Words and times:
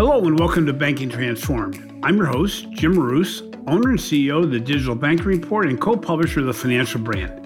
Hello 0.00 0.26
and 0.26 0.38
welcome 0.38 0.64
to 0.64 0.72
Banking 0.72 1.10
Transformed. 1.10 2.00
I'm 2.02 2.16
your 2.16 2.24
host, 2.24 2.70
Jim 2.70 2.94
Marous, 2.94 3.42
owner 3.66 3.90
and 3.90 3.98
CEO 3.98 4.42
of 4.42 4.50
the 4.50 4.58
Digital 4.58 4.94
Banking 4.94 5.26
Report 5.26 5.66
and 5.66 5.78
co 5.78 5.94
publisher 5.94 6.40
of 6.40 6.46
the 6.46 6.54
Financial 6.54 6.98
Brand. 6.98 7.44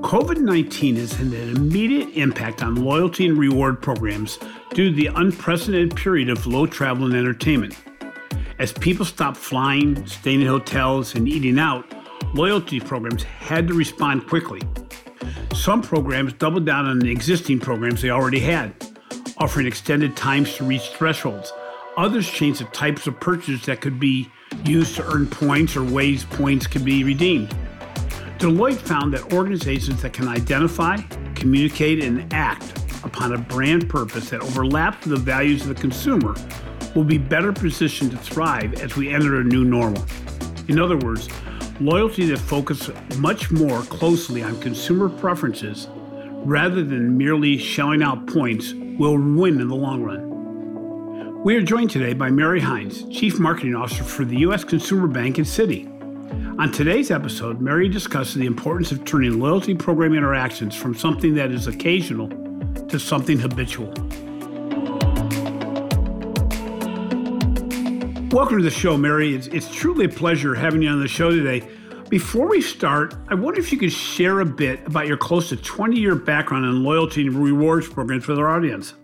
COVID 0.00 0.36
19 0.36 0.94
has 0.94 1.14
had 1.14 1.26
an 1.26 1.56
immediate 1.56 2.10
impact 2.10 2.62
on 2.62 2.76
loyalty 2.76 3.26
and 3.26 3.36
reward 3.36 3.82
programs 3.82 4.38
due 4.72 4.90
to 4.90 4.94
the 4.94 5.08
unprecedented 5.16 5.96
period 5.96 6.28
of 6.28 6.46
low 6.46 6.64
travel 6.64 7.06
and 7.06 7.14
entertainment. 7.16 7.76
As 8.60 8.72
people 8.72 9.04
stopped 9.04 9.36
flying, 9.36 10.06
staying 10.06 10.42
in 10.42 10.46
hotels, 10.46 11.16
and 11.16 11.26
eating 11.26 11.58
out, 11.58 11.92
loyalty 12.36 12.78
programs 12.78 13.24
had 13.24 13.66
to 13.66 13.74
respond 13.74 14.28
quickly. 14.28 14.62
Some 15.54 15.82
programs 15.82 16.34
doubled 16.34 16.66
down 16.66 16.86
on 16.86 17.00
the 17.00 17.10
existing 17.10 17.58
programs 17.58 18.00
they 18.00 18.10
already 18.10 18.38
had, 18.38 18.76
offering 19.38 19.66
extended 19.66 20.16
times 20.16 20.56
to 20.56 20.64
reach 20.64 20.88
thresholds. 20.90 21.52
Others 21.96 22.28
change 22.30 22.58
the 22.58 22.64
types 22.66 23.06
of 23.06 23.18
purchases 23.20 23.66
that 23.66 23.80
could 23.80 23.98
be 23.98 24.30
used 24.64 24.96
to 24.96 25.12
earn 25.12 25.26
points 25.26 25.76
or 25.76 25.84
ways 25.84 26.24
points 26.24 26.66
can 26.66 26.84
be 26.84 27.04
redeemed. 27.04 27.54
Deloitte 28.38 28.76
found 28.76 29.12
that 29.14 29.32
organizations 29.32 30.02
that 30.02 30.12
can 30.12 30.28
identify, 30.28 30.96
communicate, 31.34 32.02
and 32.02 32.32
act 32.32 32.78
upon 33.04 33.32
a 33.32 33.38
brand 33.38 33.88
purpose 33.88 34.30
that 34.30 34.40
overlaps 34.40 35.06
with 35.06 35.18
the 35.18 35.24
values 35.24 35.62
of 35.62 35.68
the 35.68 35.74
consumer 35.74 36.34
will 36.94 37.04
be 37.04 37.18
better 37.18 37.52
positioned 37.52 38.10
to 38.10 38.16
thrive 38.16 38.74
as 38.74 38.96
we 38.96 39.12
enter 39.12 39.40
a 39.40 39.44
new 39.44 39.64
normal. 39.64 40.04
In 40.68 40.78
other 40.78 40.96
words, 40.96 41.28
loyalty 41.80 42.26
that 42.26 42.38
focuses 42.38 42.94
much 43.18 43.50
more 43.50 43.82
closely 43.82 44.42
on 44.42 44.60
consumer 44.60 45.08
preferences 45.08 45.88
rather 46.44 46.82
than 46.82 47.16
merely 47.16 47.58
shelling 47.58 48.02
out 48.02 48.26
points 48.26 48.72
will 48.98 49.16
win 49.16 49.60
in 49.60 49.68
the 49.68 49.76
long 49.76 50.02
run. 50.02 51.44
We 51.44 51.54
are 51.54 51.62
joined 51.62 51.90
today 51.90 52.14
by 52.14 52.30
Mary 52.30 52.60
Hines, 52.60 53.04
Chief 53.10 53.38
Marketing 53.38 53.76
Officer 53.76 54.02
for 54.02 54.24
the 54.24 54.38
U.S. 54.38 54.64
Consumer 54.64 55.06
Bank 55.06 55.38
and 55.38 55.46
Citi. 55.46 55.86
On 56.58 56.72
today's 56.72 57.12
episode, 57.12 57.60
Mary 57.60 57.88
discusses 57.88 58.34
the 58.34 58.46
importance 58.46 58.90
of 58.90 59.04
turning 59.04 59.38
loyalty 59.38 59.76
program 59.76 60.14
interactions 60.14 60.74
from 60.74 60.96
something 60.96 61.36
that 61.36 61.52
is 61.52 61.68
occasional 61.68 62.28
to 62.88 62.98
something 62.98 63.38
habitual. 63.38 63.86
Welcome 68.32 68.58
to 68.58 68.64
the 68.64 68.74
show, 68.74 68.96
Mary. 68.96 69.36
It's, 69.36 69.46
it's 69.46 69.72
truly 69.72 70.06
a 70.06 70.08
pleasure 70.08 70.56
having 70.56 70.82
you 70.82 70.90
on 70.90 71.00
the 71.00 71.06
show 71.06 71.30
today. 71.30 71.66
Before 72.08 72.48
we 72.48 72.62
start, 72.62 73.14
I 73.28 73.34
wonder 73.34 73.60
if 73.60 73.70
you 73.70 73.76
could 73.76 73.92
share 73.92 74.40
a 74.40 74.46
bit 74.46 74.80
about 74.86 75.06
your 75.06 75.18
close 75.18 75.50
to 75.50 75.56
20 75.56 76.00
year 76.00 76.14
background 76.14 76.64
in 76.64 76.82
loyalty 76.82 77.26
and 77.26 77.36
rewards 77.36 77.86
programs 77.86 78.26
with 78.26 78.38
our 78.38 78.48
audience. 78.48 78.94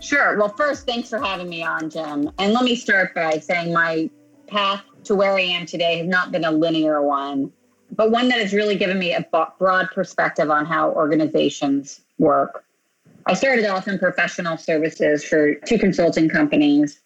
Sure. 0.00 0.36
Well, 0.36 0.48
first, 0.48 0.84
thanks 0.84 1.08
for 1.08 1.20
having 1.20 1.48
me 1.48 1.62
on, 1.62 1.88
Jim. 1.90 2.28
And 2.38 2.52
let 2.52 2.64
me 2.64 2.74
start 2.74 3.14
by 3.14 3.38
saying 3.38 3.72
my 3.72 4.10
path 4.48 4.82
to 5.04 5.14
where 5.14 5.34
I 5.34 5.42
am 5.42 5.64
today 5.64 5.98
has 5.98 6.08
not 6.08 6.32
been 6.32 6.44
a 6.44 6.50
linear 6.50 7.02
one, 7.02 7.52
but 7.92 8.10
one 8.10 8.28
that 8.30 8.40
has 8.40 8.52
really 8.52 8.76
given 8.76 8.98
me 8.98 9.12
a 9.14 9.24
broad 9.58 9.88
perspective 9.92 10.50
on 10.50 10.66
how 10.66 10.90
organizations 10.90 12.00
work. 12.18 12.64
I 13.26 13.34
started 13.34 13.66
off 13.66 13.86
in 13.86 13.96
professional 13.96 14.56
services 14.56 15.24
for 15.24 15.54
two 15.54 15.78
consulting 15.78 16.28
companies 16.28 17.00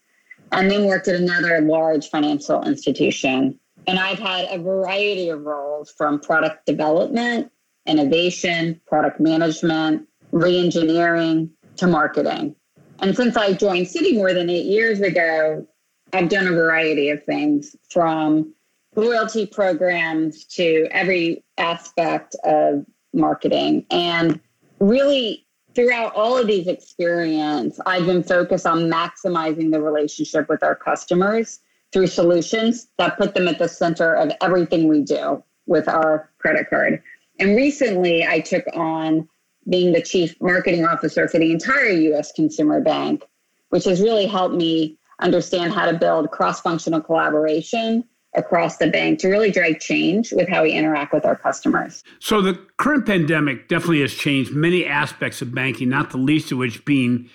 and 0.52 0.70
then 0.70 0.86
worked 0.86 1.08
at 1.08 1.16
another 1.16 1.60
large 1.60 2.08
financial 2.08 2.62
institution. 2.62 3.60
And 3.86 3.98
I've 3.98 4.18
had 4.18 4.46
a 4.50 4.58
variety 4.58 5.28
of 5.28 5.42
roles 5.42 5.90
from 5.90 6.20
product 6.20 6.66
development, 6.66 7.50
innovation, 7.86 8.80
product 8.86 9.20
management, 9.20 10.08
reengineering 10.32 11.50
to 11.76 11.86
marketing. 11.86 12.56
And 13.00 13.14
since 13.14 13.36
I 13.36 13.52
joined 13.52 13.86
Citi 13.86 14.14
more 14.14 14.32
than 14.32 14.48
eight 14.48 14.66
years 14.66 15.00
ago, 15.00 15.66
I've 16.12 16.28
done 16.28 16.46
a 16.46 16.52
variety 16.52 17.10
of 17.10 17.24
things 17.24 17.76
from 17.90 18.54
loyalty 18.94 19.46
programs 19.46 20.44
to 20.44 20.86
every 20.90 21.44
aspect 21.58 22.36
of 22.44 22.86
marketing. 23.12 23.84
And 23.90 24.40
really 24.78 25.46
throughout 25.74 26.14
all 26.14 26.38
of 26.38 26.46
these 26.46 26.68
experience, 26.68 27.80
I've 27.84 28.06
been 28.06 28.22
focused 28.22 28.66
on 28.66 28.90
maximizing 28.90 29.72
the 29.72 29.82
relationship 29.82 30.48
with 30.48 30.62
our 30.62 30.76
customers 30.76 31.58
through 31.94 32.08
solutions 32.08 32.88
that 32.98 33.16
put 33.16 33.34
them 33.34 33.46
at 33.46 33.58
the 33.58 33.68
center 33.68 34.14
of 34.14 34.32
everything 34.42 34.88
we 34.88 35.00
do 35.00 35.42
with 35.66 35.88
our 35.88 36.28
credit 36.38 36.68
card. 36.68 37.00
And 37.38 37.56
recently, 37.56 38.26
I 38.26 38.40
took 38.40 38.64
on 38.74 39.28
being 39.70 39.92
the 39.92 40.02
chief 40.02 40.34
marketing 40.40 40.84
officer 40.84 41.28
for 41.28 41.38
the 41.38 41.52
entire 41.52 41.88
US 41.88 42.32
Consumer 42.32 42.80
Bank, 42.80 43.22
which 43.70 43.84
has 43.84 44.00
really 44.00 44.26
helped 44.26 44.56
me 44.56 44.98
understand 45.20 45.72
how 45.72 45.88
to 45.88 45.96
build 45.96 46.32
cross 46.32 46.60
functional 46.60 47.00
collaboration 47.00 48.04
across 48.34 48.78
the 48.78 48.90
bank 48.90 49.20
to 49.20 49.28
really 49.28 49.52
drive 49.52 49.78
change 49.78 50.32
with 50.32 50.48
how 50.48 50.64
we 50.64 50.72
interact 50.72 51.14
with 51.14 51.24
our 51.24 51.36
customers. 51.36 52.02
So, 52.18 52.42
the 52.42 52.54
current 52.76 53.06
pandemic 53.06 53.68
definitely 53.68 54.00
has 54.00 54.12
changed 54.12 54.52
many 54.52 54.84
aspects 54.84 55.40
of 55.40 55.54
banking, 55.54 55.90
not 55.90 56.10
the 56.10 56.18
least 56.18 56.50
of 56.50 56.58
which 56.58 56.84
being 56.84 57.30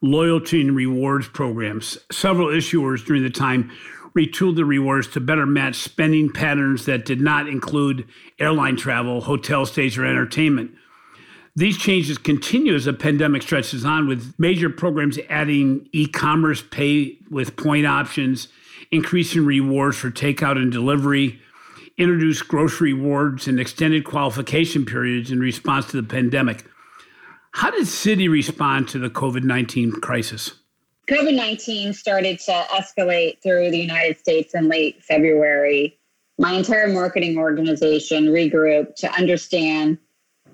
loyalty 0.00 0.60
and 0.60 0.76
rewards 0.76 1.26
programs. 1.28 1.98
Several 2.12 2.48
issuers 2.48 3.04
during 3.04 3.24
the 3.24 3.30
time 3.30 3.72
retooled 4.16 4.56
the 4.56 4.64
rewards 4.64 5.08
to 5.08 5.20
better 5.20 5.46
match 5.46 5.76
spending 5.76 6.30
patterns 6.32 6.86
that 6.86 7.04
did 7.04 7.20
not 7.20 7.48
include 7.48 8.06
airline 8.38 8.76
travel, 8.76 9.22
hotel 9.22 9.66
stays, 9.66 9.98
or 9.98 10.04
entertainment. 10.04 10.70
These 11.56 11.78
changes 11.78 12.18
continue 12.18 12.74
as 12.74 12.84
the 12.84 12.92
pandemic 12.92 13.42
stretches 13.42 13.84
on, 13.84 14.08
with 14.08 14.34
major 14.38 14.70
programs 14.70 15.18
adding 15.28 15.88
e 15.92 16.06
commerce 16.06 16.62
pay 16.62 17.18
with 17.30 17.56
point 17.56 17.86
options 17.86 18.48
increasing 18.90 19.44
rewards 19.44 19.96
for 19.96 20.10
takeout 20.10 20.56
and 20.56 20.70
delivery, 20.70 21.40
introduced 21.96 22.48
grocery 22.48 22.92
rewards 22.92 23.46
and 23.46 23.58
extended 23.58 24.04
qualification 24.04 24.84
periods 24.84 25.30
in 25.30 25.40
response 25.40 25.86
to 25.86 26.00
the 26.00 26.06
pandemic. 26.06 26.64
How 27.52 27.70
did 27.70 27.84
Citi 27.84 28.28
respond 28.28 28.88
to 28.88 28.98
the 28.98 29.10
COVID 29.10 29.44
19 29.44 29.92
crisis? 30.00 30.52
COVID 31.08 31.34
19 31.34 31.92
started 31.92 32.38
to 32.40 32.52
escalate 32.52 33.42
through 33.42 33.70
the 33.70 33.78
United 33.78 34.18
States 34.18 34.54
in 34.54 34.68
late 34.68 35.04
February. 35.04 35.98
My 36.38 36.52
entire 36.52 36.88
marketing 36.88 37.36
organization 37.36 38.26
regrouped 38.26 38.96
to 38.96 39.12
understand 39.12 39.98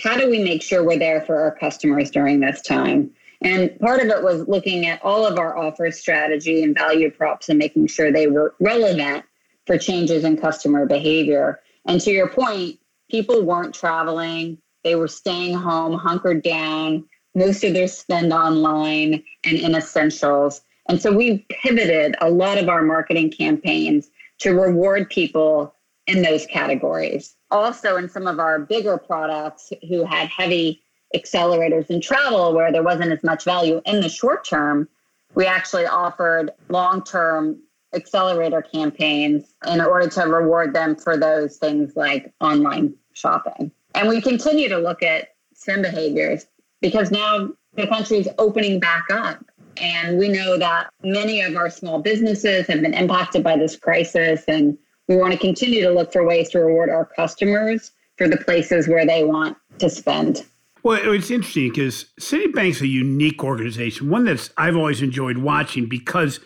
how 0.02 0.16
do 0.16 0.28
we 0.28 0.42
make 0.42 0.62
sure 0.62 0.82
we're 0.84 0.98
there 0.98 1.20
for 1.20 1.40
our 1.40 1.54
customers 1.54 2.10
during 2.10 2.40
this 2.40 2.62
time. 2.62 3.12
And 3.42 3.78
part 3.78 4.00
of 4.00 4.08
it 4.08 4.22
was 4.22 4.48
looking 4.48 4.86
at 4.86 5.02
all 5.02 5.24
of 5.24 5.38
our 5.38 5.56
offer 5.56 5.90
strategy 5.92 6.62
and 6.62 6.76
value 6.76 7.10
props 7.10 7.48
and 7.48 7.58
making 7.58 7.86
sure 7.86 8.12
they 8.12 8.26
were 8.26 8.54
relevant 8.60 9.24
for 9.66 9.78
changes 9.78 10.24
in 10.24 10.36
customer 10.36 10.84
behavior. 10.84 11.60
And 11.86 12.00
to 12.00 12.10
your 12.10 12.28
point, 12.28 12.80
people 13.10 13.42
weren't 13.42 13.74
traveling, 13.74 14.58
they 14.82 14.96
were 14.96 15.08
staying 15.08 15.54
home, 15.54 15.94
hunkered 15.94 16.42
down, 16.42 17.08
most 17.34 17.64
of 17.64 17.74
their 17.74 17.88
spend 17.88 18.32
online 18.32 19.22
and 19.44 19.58
in 19.58 19.74
essentials. 19.74 20.62
And 20.88 21.00
so 21.00 21.12
we 21.12 21.46
pivoted 21.48 22.16
a 22.20 22.30
lot 22.30 22.58
of 22.58 22.68
our 22.68 22.82
marketing 22.82 23.30
campaigns 23.30 24.10
to 24.38 24.52
reward 24.52 25.08
people 25.10 25.74
in 26.06 26.22
those 26.22 26.46
categories. 26.46 27.36
Also, 27.50 27.96
in 27.96 28.08
some 28.08 28.26
of 28.26 28.40
our 28.40 28.58
bigger 28.58 28.98
products 28.98 29.72
who 29.88 30.04
had 30.04 30.28
heavy 30.28 30.82
accelerators 31.14 31.90
in 31.90 32.00
travel 32.00 32.54
where 32.54 32.72
there 32.72 32.82
wasn't 32.82 33.12
as 33.12 33.22
much 33.22 33.44
value 33.44 33.80
in 33.84 34.00
the 34.00 34.08
short 34.08 34.44
term, 34.44 34.88
we 35.34 35.46
actually 35.46 35.86
offered 35.86 36.50
long 36.68 37.02
term 37.02 37.60
accelerator 37.92 38.62
campaigns 38.62 39.52
in 39.66 39.80
order 39.80 40.08
to 40.08 40.22
reward 40.22 40.74
them 40.74 40.94
for 40.96 41.16
those 41.16 41.56
things 41.56 41.96
like 41.96 42.32
online 42.40 42.94
shopping. 43.12 43.70
And 43.94 44.08
we 44.08 44.20
continue 44.20 44.68
to 44.68 44.78
look 44.78 45.02
at 45.02 45.34
spend 45.54 45.82
behaviors 45.82 46.46
because 46.80 47.10
now 47.10 47.50
the 47.74 47.86
country 47.86 48.18
is 48.18 48.28
opening 48.38 48.80
back 48.80 49.04
up. 49.10 49.44
And 49.76 50.18
we 50.18 50.28
know 50.28 50.58
that 50.58 50.90
many 51.02 51.40
of 51.40 51.56
our 51.56 51.70
small 51.70 52.00
businesses 52.00 52.66
have 52.66 52.82
been 52.82 52.94
impacted 52.94 53.42
by 53.42 53.56
this 53.56 53.76
crisis. 53.76 54.44
And 54.48 54.76
we 55.08 55.16
want 55.16 55.32
to 55.32 55.38
continue 55.38 55.82
to 55.82 55.90
look 55.90 56.12
for 56.12 56.24
ways 56.24 56.50
to 56.50 56.60
reward 56.60 56.90
our 56.90 57.04
customers 57.04 57.92
for 58.18 58.28
the 58.28 58.36
places 58.36 58.88
where 58.88 59.06
they 59.06 59.24
want 59.24 59.56
to 59.78 59.88
spend. 59.88 60.44
Well, 60.82 61.12
it's 61.12 61.30
interesting 61.30 61.68
because 61.68 62.06
Citibank's 62.20 62.80
a 62.80 62.86
unique 62.86 63.44
organization, 63.44 64.08
one 64.08 64.24
that's 64.24 64.50
I've 64.56 64.76
always 64.76 65.02
enjoyed 65.02 65.38
watching 65.38 65.88
because 65.88 66.40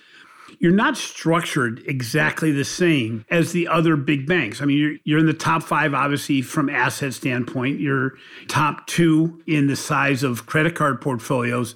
you're 0.64 0.72
not 0.72 0.96
structured 0.96 1.82
exactly 1.84 2.50
the 2.50 2.64
same 2.64 3.22
as 3.28 3.52
the 3.52 3.68
other 3.68 3.96
big 3.96 4.26
banks. 4.26 4.62
I 4.62 4.64
mean, 4.64 4.78
you're, 4.78 4.96
you're 5.04 5.18
in 5.18 5.26
the 5.26 5.34
top 5.34 5.62
five, 5.62 5.92
obviously, 5.92 6.40
from 6.40 6.70
asset 6.70 7.12
standpoint. 7.12 7.80
You're 7.80 8.14
top 8.48 8.86
two 8.86 9.42
in 9.46 9.66
the 9.66 9.76
size 9.76 10.22
of 10.22 10.46
credit 10.46 10.74
card 10.74 11.02
portfolios 11.02 11.74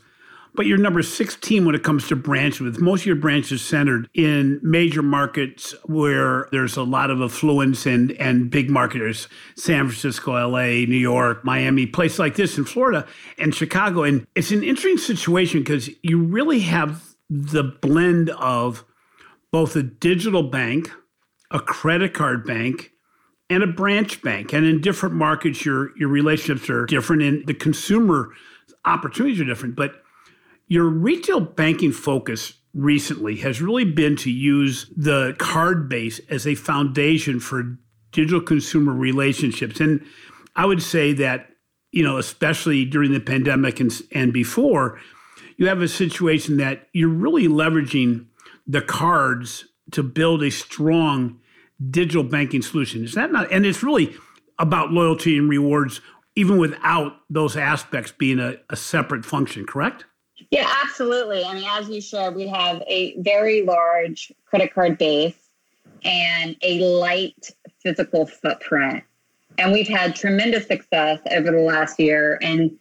but 0.54 0.66
you're 0.66 0.78
number 0.78 1.04
16 1.04 1.66
when 1.66 1.76
it 1.76 1.84
comes 1.84 2.08
to 2.08 2.16
branch 2.16 2.58
with 2.58 2.80
most 2.80 3.02
of 3.02 3.06
your 3.06 3.14
branches 3.14 3.64
centered 3.64 4.08
in 4.12 4.58
major 4.60 5.02
markets 5.02 5.72
where 5.84 6.48
there's 6.50 6.76
a 6.76 6.82
lot 6.82 7.12
of 7.12 7.22
affluence 7.22 7.86
and, 7.86 8.10
and 8.12 8.50
big 8.50 8.68
marketers 8.68 9.28
san 9.54 9.86
francisco 9.86 10.32
la 10.48 10.62
new 10.62 10.96
york 10.96 11.44
miami 11.44 11.86
places 11.86 12.18
like 12.18 12.34
this 12.34 12.58
in 12.58 12.64
florida 12.64 13.06
and 13.38 13.54
chicago 13.54 14.02
and 14.02 14.26
it's 14.34 14.50
an 14.50 14.64
interesting 14.64 14.98
situation 14.98 15.60
because 15.60 15.88
you 16.02 16.20
really 16.20 16.58
have 16.58 17.07
the 17.28 17.62
blend 17.64 18.30
of 18.30 18.84
both 19.50 19.76
a 19.76 19.82
digital 19.82 20.42
bank, 20.42 20.90
a 21.50 21.60
credit 21.60 22.14
card 22.14 22.44
bank, 22.44 22.92
and 23.50 23.62
a 23.62 23.66
branch 23.66 24.22
bank. 24.22 24.52
And 24.52 24.66
in 24.66 24.80
different 24.80 25.14
markets, 25.14 25.64
your 25.64 25.96
your 25.96 26.08
relationships 26.08 26.68
are 26.70 26.86
different, 26.86 27.22
and 27.22 27.46
the 27.46 27.54
consumer 27.54 28.30
opportunities 28.84 29.40
are 29.40 29.44
different. 29.44 29.76
But 29.76 30.02
your 30.66 30.84
retail 30.84 31.40
banking 31.40 31.92
focus 31.92 32.54
recently 32.74 33.36
has 33.36 33.62
really 33.62 33.84
been 33.84 34.16
to 34.16 34.30
use 34.30 34.90
the 34.96 35.34
card 35.38 35.88
base 35.88 36.20
as 36.30 36.46
a 36.46 36.54
foundation 36.54 37.40
for 37.40 37.78
digital 38.12 38.40
consumer 38.40 38.92
relationships. 38.92 39.80
And 39.80 40.04
I 40.54 40.66
would 40.66 40.82
say 40.82 41.12
that, 41.14 41.48
you 41.90 42.02
know, 42.02 42.18
especially 42.18 42.84
during 42.84 43.12
the 43.12 43.20
pandemic 43.20 43.80
and, 43.80 43.90
and 44.12 44.32
before, 44.32 45.00
you 45.58 45.66
have 45.66 45.82
a 45.82 45.88
situation 45.88 46.56
that 46.56 46.88
you're 46.92 47.08
really 47.08 47.48
leveraging 47.48 48.24
the 48.66 48.80
cards 48.80 49.66
to 49.90 50.02
build 50.02 50.42
a 50.42 50.50
strong 50.50 51.40
digital 51.90 52.22
banking 52.22 52.62
solution. 52.62 53.04
Is 53.04 53.14
that 53.14 53.32
not? 53.32 53.52
And 53.52 53.66
it's 53.66 53.82
really 53.82 54.14
about 54.58 54.92
loyalty 54.92 55.36
and 55.36 55.48
rewards, 55.48 56.00
even 56.36 56.58
without 56.58 57.20
those 57.28 57.56
aspects 57.56 58.12
being 58.12 58.38
a, 58.38 58.56
a 58.70 58.76
separate 58.76 59.24
function, 59.24 59.66
correct? 59.66 60.04
Yeah, 60.50 60.72
absolutely. 60.84 61.44
I 61.44 61.54
mean, 61.54 61.68
as 61.68 61.88
you 61.88 62.00
showed, 62.00 62.34
we 62.34 62.46
have 62.46 62.82
a 62.86 63.20
very 63.20 63.62
large 63.62 64.32
credit 64.46 64.72
card 64.72 64.96
base 64.96 65.36
and 66.04 66.56
a 66.62 66.80
light 66.80 67.50
physical 67.82 68.26
footprint. 68.26 69.02
And 69.58 69.72
we've 69.72 69.88
had 69.88 70.14
tremendous 70.14 70.66
success 70.66 71.18
over 71.32 71.50
the 71.50 71.58
last 71.58 71.98
year 71.98 72.38
in 72.40 72.78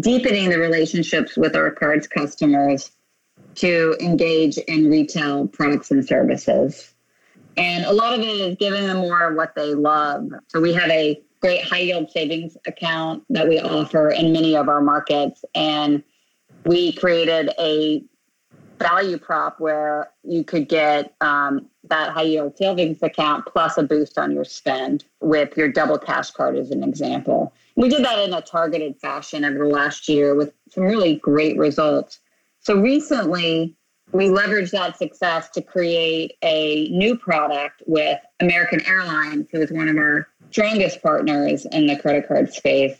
deepening 0.00 0.50
the 0.50 0.58
relationships 0.58 1.36
with 1.36 1.54
our 1.56 1.70
cards 1.70 2.06
customers 2.06 2.90
to 3.56 3.96
engage 4.00 4.58
in 4.58 4.90
retail 4.90 5.46
products 5.46 5.90
and 5.90 6.06
services. 6.06 6.92
And 7.56 7.84
a 7.84 7.92
lot 7.92 8.14
of 8.14 8.20
it 8.20 8.26
is 8.26 8.56
giving 8.56 8.86
them 8.86 8.98
more 8.98 9.30
of 9.30 9.36
what 9.36 9.54
they 9.54 9.74
love. 9.74 10.28
So 10.48 10.60
we 10.60 10.72
have 10.74 10.90
a 10.90 11.22
great 11.40 11.62
high 11.62 11.80
yield 11.80 12.10
savings 12.10 12.56
account 12.66 13.22
that 13.30 13.48
we 13.48 13.60
offer 13.60 14.10
in 14.10 14.32
many 14.32 14.56
of 14.56 14.68
our 14.68 14.80
markets. 14.80 15.44
And 15.54 16.02
we 16.64 16.92
created 16.92 17.50
a 17.58 18.02
value 18.80 19.18
prop 19.18 19.60
where 19.60 20.10
you 20.24 20.42
could 20.42 20.68
get 20.68 21.14
um, 21.20 21.68
that 21.88 22.10
high 22.10 22.22
yield 22.22 22.56
savings 22.56 23.02
account 23.02 23.46
plus 23.46 23.78
a 23.78 23.82
boost 23.82 24.18
on 24.18 24.32
your 24.32 24.44
spend 24.44 25.04
with 25.20 25.56
your 25.56 25.68
double 25.68 25.98
cash 25.98 26.30
card 26.30 26.56
as 26.56 26.70
an 26.70 26.82
example. 26.82 27.52
We 27.76 27.88
did 27.88 28.04
that 28.04 28.20
in 28.20 28.32
a 28.32 28.40
targeted 28.40 29.00
fashion 29.00 29.44
over 29.44 29.58
the 29.58 29.64
last 29.64 30.08
year 30.08 30.34
with 30.34 30.52
some 30.70 30.84
really 30.84 31.16
great 31.16 31.58
results. 31.58 32.20
So 32.60 32.80
recently, 32.80 33.76
we 34.12 34.28
leveraged 34.28 34.70
that 34.70 34.96
success 34.96 35.50
to 35.50 35.62
create 35.62 36.34
a 36.42 36.88
new 36.90 37.16
product 37.16 37.82
with 37.86 38.20
American 38.40 38.80
Airlines, 38.86 39.48
who 39.50 39.60
is 39.60 39.72
one 39.72 39.88
of 39.88 39.96
our 39.96 40.28
strongest 40.50 41.02
partners 41.02 41.66
in 41.72 41.86
the 41.86 41.98
credit 41.98 42.28
card 42.28 42.52
space, 42.52 42.96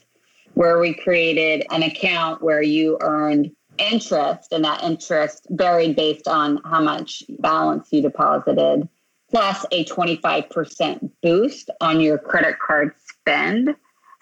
where 0.55 0.81
we 0.81 0.93
created 0.93 1.67
an 1.71 1.85
account 1.85 2.43
where 2.43 2.63
you 2.63 2.99
earned 3.01 3.53
interest, 3.79 4.53
and 4.53 4.65
that 4.65 4.83
interest 4.83 5.47
varied 5.51 5.95
based 5.95 6.27
on 6.27 6.61
how 6.65 6.81
much 6.81 7.23
balance 7.39 7.89
you 7.93 8.03
deposited, 8.03 8.89
plus 9.31 9.65
a 9.71 9.85
25% 9.85 11.11
boost 11.23 11.71
on 11.81 12.01
your 12.01 12.19
credit 12.19 12.57
card 12.59 12.93
spend. 12.99 13.75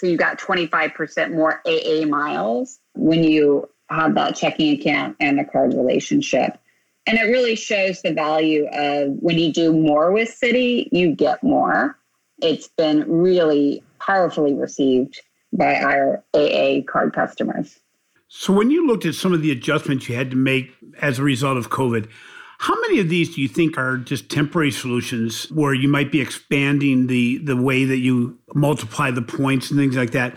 So 0.03 0.09
you 0.09 0.17
got 0.17 0.37
25% 0.37 1.33
more 1.33 1.63
AA 1.65 2.05
miles 2.07 2.81
when 2.95 3.23
you 3.23 3.69
have 3.89 4.17
that 4.17 4.35
checking 4.35 4.77
account 4.77 5.15
and 5.21 5.39
the 5.39 5.45
card 5.45 5.75
relationship. 5.75 6.59
And 7.07 7.17
it 7.17 7.23
really 7.23 7.55
shows 7.55 8.03
the 8.03 8.13
value 8.13 8.67
of 8.73 9.13
when 9.21 9.39
you 9.39 9.53
do 9.53 9.73
more 9.73 10.11
with 10.11 10.37
Citi, 10.43 10.89
you 10.91 11.15
get 11.15 11.45
more. 11.45 11.97
It's 12.41 12.67
been 12.67 13.09
really 13.09 13.85
powerfully 14.01 14.55
received 14.55 15.21
by 15.53 15.77
our 15.77 16.25
AA 16.35 16.81
card 16.85 17.15
customers. 17.15 17.79
So, 18.27 18.53
when 18.53 18.73
you 18.73 18.85
looked 18.89 19.07
at 19.07 19.15
some 19.15 19.33
of 19.33 19.41
the 19.41 19.53
adjustments 19.53 20.09
you 20.09 20.17
had 20.17 20.33
to 20.33 20.37
make 20.37 20.73
as 21.01 21.21
a 21.21 21.23
result 21.23 21.59
of 21.59 21.71
COVID, 21.71 22.09
how 22.63 22.81
many 22.83 23.01
of 23.01 23.09
these 23.09 23.35
do 23.35 23.43
you 23.43 23.49
think 23.49 23.77
are 23.77 23.97
just 23.97 24.31
temporary 24.31 24.71
solutions 24.71 25.51
where 25.51 25.75
you 25.75 25.89
might 25.89 26.13
be 26.13 26.21
expanding 26.21 27.09
the 27.09 27.39
the 27.39 27.57
way 27.57 27.85
that 27.85 27.99
you 27.99 28.39
multiply 28.55 29.11
the 29.11 29.21
points 29.21 29.69
and 29.73 29.81
things 29.81 29.97
like 29.97 30.13
that? 30.13 30.37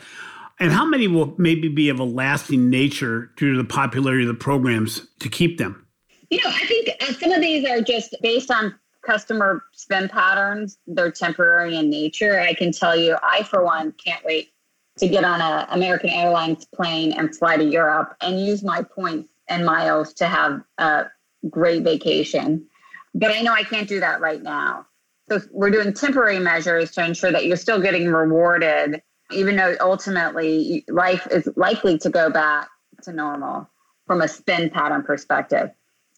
And 0.60 0.72
how 0.72 0.86
many 0.86 1.08
will 1.08 1.36
maybe 1.38 1.68
be 1.68 1.88
of 1.90 2.00
a 2.00 2.04
lasting 2.04 2.68
nature 2.68 3.30
due 3.38 3.52
to 3.52 3.58
the 3.62 3.68
popularity 3.68 4.24
of 4.24 4.30
the 4.30 4.34
programs 4.34 5.08
to 5.20 5.30
keep 5.30 5.60
them? 5.60 5.86
You 6.32 6.40
know, 6.44 6.50
I 6.50 6.66
think 6.66 6.90
uh, 7.00 7.14
some 7.14 7.32
of 7.32 7.42
these 7.42 7.64
are 7.70 7.82
just 7.82 8.16
based 8.24 8.50
on 8.50 8.74
customer 9.04 9.64
spend 9.74 10.10
patterns. 10.10 10.80
They're 10.88 11.12
temporary 11.12 11.76
in 11.76 11.92
nature. 11.92 12.40
I 12.40 12.56
can 12.56 12.72
tell 12.72 12.96
you, 12.96 13.18
I, 13.22 13.44
for 13.44 13.64
one, 13.64 13.92
can't 14.04 14.26
wait 14.26 14.52
to 14.98 15.08
get 15.08 15.24
on 15.24 15.42
a 15.42 15.68
American 15.70 16.10
Airlines 16.10 16.66
plane 16.66 17.12
and 17.12 17.36
fly 17.36 17.58
to 17.58 17.64
Europe 17.64 18.16
and 18.22 18.44
use 18.44 18.64
my 18.64 18.82
points 18.82 19.30
and 19.48 19.64
miles 19.64 20.12
to 20.16 20.26
have 20.26 20.64
a 20.80 21.06
great 21.50 21.84
vacation. 21.84 22.66
But 23.14 23.32
I 23.32 23.42
know 23.42 23.54
I 23.54 23.64
can't 23.64 23.88
do 23.88 24.00
that 24.00 24.22
right 24.22 24.42
now. 24.42 24.86
So 25.30 25.42
we're 25.52 25.72
doing 25.72 25.94
temporary 25.94 26.40
measures 26.40 26.92
to 26.92 27.06
ensure 27.06 27.32
that 27.32 27.46
you're 27.46 27.58
still 27.58 27.82
getting 27.82 28.08
rewarded, 28.08 29.02
even 29.32 29.56
though 29.56 29.76
ultimately 29.80 30.86
life 30.88 31.28
is 31.32 31.50
likely 31.56 31.98
to 32.00 32.10
go 32.10 32.30
back 32.30 32.70
to 33.04 33.12
normal 33.12 33.70
from 34.06 34.22
a 34.22 34.28
spend 34.28 34.72
pattern 34.72 35.04
perspective. 35.04 35.72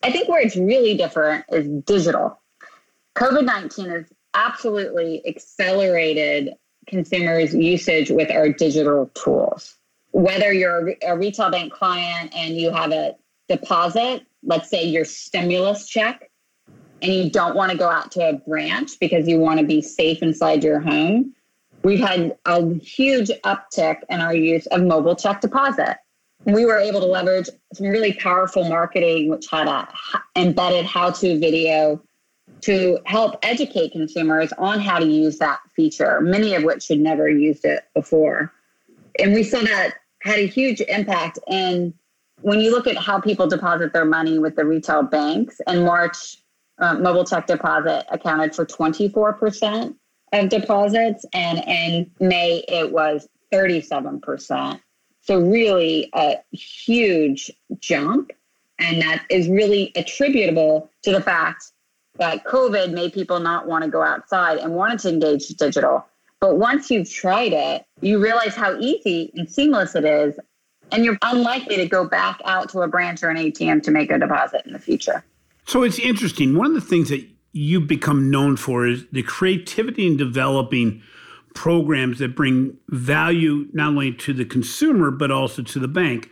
I 0.03 0.11
think 0.11 0.27
where 0.27 0.41
it's 0.41 0.55
really 0.55 0.95
different 0.95 1.45
is 1.49 1.67
digital. 1.85 2.39
COVID 3.15 3.45
19 3.45 3.89
has 3.89 4.05
absolutely 4.33 5.25
accelerated 5.25 6.53
consumers' 6.87 7.53
usage 7.53 8.11
with 8.11 8.29
our 8.31 8.49
digital 8.49 9.09
tools. 9.13 9.75
Whether 10.11 10.53
you're 10.53 10.95
a 11.03 11.17
retail 11.17 11.49
bank 11.49 11.73
client 11.73 12.33
and 12.35 12.55
you 12.55 12.71
have 12.71 12.91
a 12.91 13.15
deposit, 13.49 14.25
let's 14.47 14.69
say 14.69 14.83
your 14.83 15.05
stimulus 15.05 15.87
check, 15.87 16.31
and 17.01 17.13
you 17.13 17.29
don't 17.29 17.55
want 17.55 17.71
to 17.71 17.77
go 17.77 17.87
out 17.87 18.11
to 18.13 18.27
a 18.27 18.33
branch 18.33 18.99
because 18.99 19.27
you 19.27 19.37
want 19.37 19.59
to 19.59 19.65
be 19.65 19.81
safe 19.81 20.23
inside 20.23 20.63
your 20.63 20.79
home, 20.79 21.35
we've 21.83 21.99
had 21.99 22.35
a 22.45 22.73
huge 22.79 23.29
uptick 23.43 23.99
in 24.09 24.19
our 24.19 24.33
use 24.33 24.65
of 24.67 24.81
mobile 24.81 25.15
check 25.15 25.41
deposit. 25.41 25.97
We 26.45 26.65
were 26.65 26.79
able 26.79 27.01
to 27.01 27.05
leverage 27.05 27.49
some 27.73 27.87
really 27.87 28.13
powerful 28.13 28.67
marketing, 28.67 29.29
which 29.29 29.47
had 29.51 29.67
a 29.67 29.87
embedded 30.35 30.85
how-to 30.85 31.37
video 31.39 32.01
to 32.61 32.99
help 33.05 33.37
educate 33.43 33.91
consumers 33.91 34.51
on 34.57 34.79
how 34.79 34.97
to 34.97 35.05
use 35.05 35.37
that 35.39 35.59
feature, 35.75 36.21
many 36.21 36.55
of 36.55 36.63
which 36.63 36.87
had 36.87 36.99
never 36.99 37.29
used 37.29 37.65
it 37.65 37.83
before. 37.93 38.51
And 39.19 39.33
we 39.33 39.43
saw 39.43 39.59
that 39.59 39.95
had 40.23 40.39
a 40.39 40.47
huge 40.47 40.81
impact. 40.81 41.37
And 41.47 41.93
when 42.41 42.59
you 42.59 42.71
look 42.71 42.87
at 42.87 42.97
how 42.97 43.19
people 43.19 43.47
deposit 43.47 43.93
their 43.93 44.05
money 44.05 44.39
with 44.39 44.55
the 44.55 44.65
retail 44.65 45.03
banks, 45.03 45.59
in 45.67 45.83
March, 45.83 46.37
uh, 46.79 46.95
mobile 46.95 47.25
check 47.25 47.47
deposit 47.47 48.05
accounted 48.11 48.55
for 48.55 48.65
24% 48.65 49.95
of 50.33 50.49
deposits, 50.49 51.25
and 51.33 51.59
in 51.59 52.11
May, 52.19 52.63
it 52.67 52.91
was 52.91 53.27
37%. 53.51 54.79
So, 55.21 55.39
really, 55.39 56.09
a 56.13 56.37
huge 56.51 57.51
jump. 57.79 58.31
And 58.79 59.01
that 59.01 59.25
is 59.29 59.49
really 59.49 59.91
attributable 59.95 60.89
to 61.03 61.11
the 61.11 61.21
fact 61.21 61.71
that 62.19 62.45
COVID 62.45 62.93
made 62.93 63.13
people 63.13 63.39
not 63.39 63.67
want 63.67 63.83
to 63.83 63.89
go 63.89 64.03
outside 64.03 64.59
and 64.59 64.73
wanted 64.73 64.99
to 64.99 65.09
engage 65.09 65.47
digital. 65.49 66.05
But 66.39 66.57
once 66.57 66.91
you've 66.91 67.09
tried 67.09 67.53
it, 67.53 67.85
you 68.01 68.19
realize 68.21 68.55
how 68.55 68.77
easy 68.79 69.31
and 69.35 69.49
seamless 69.49 69.95
it 69.95 70.05
is. 70.05 70.39
And 70.91 71.03
you're 71.03 71.17
unlikely 71.21 71.77
to 71.77 71.87
go 71.87 72.05
back 72.05 72.39
out 72.45 72.69
to 72.69 72.81
a 72.81 72.87
branch 72.87 73.23
or 73.23 73.29
an 73.29 73.37
ATM 73.37 73.83
to 73.83 73.91
make 73.91 74.09
a 74.11 74.17
deposit 74.17 74.65
in 74.65 74.73
the 74.73 74.79
future. 74.79 75.23
So 75.65 75.83
it's 75.83 75.99
interesting. 75.99 76.55
One 76.55 76.67
of 76.67 76.73
the 76.73 76.81
things 76.81 77.09
that 77.09 77.27
you've 77.51 77.87
become 77.87 78.29
known 78.29 78.55
for 78.55 78.87
is 78.87 79.05
the 79.11 79.23
creativity 79.23 80.07
in 80.07 80.15
developing 80.15 81.01
programs 81.53 82.19
that 82.19 82.35
bring 82.35 82.77
value 82.89 83.67
not 83.73 83.89
only 83.89 84.13
to 84.13 84.33
the 84.33 84.45
consumer, 84.45 85.11
but 85.11 85.31
also 85.31 85.63
to 85.63 85.79
the 85.79 85.87
bank. 85.87 86.29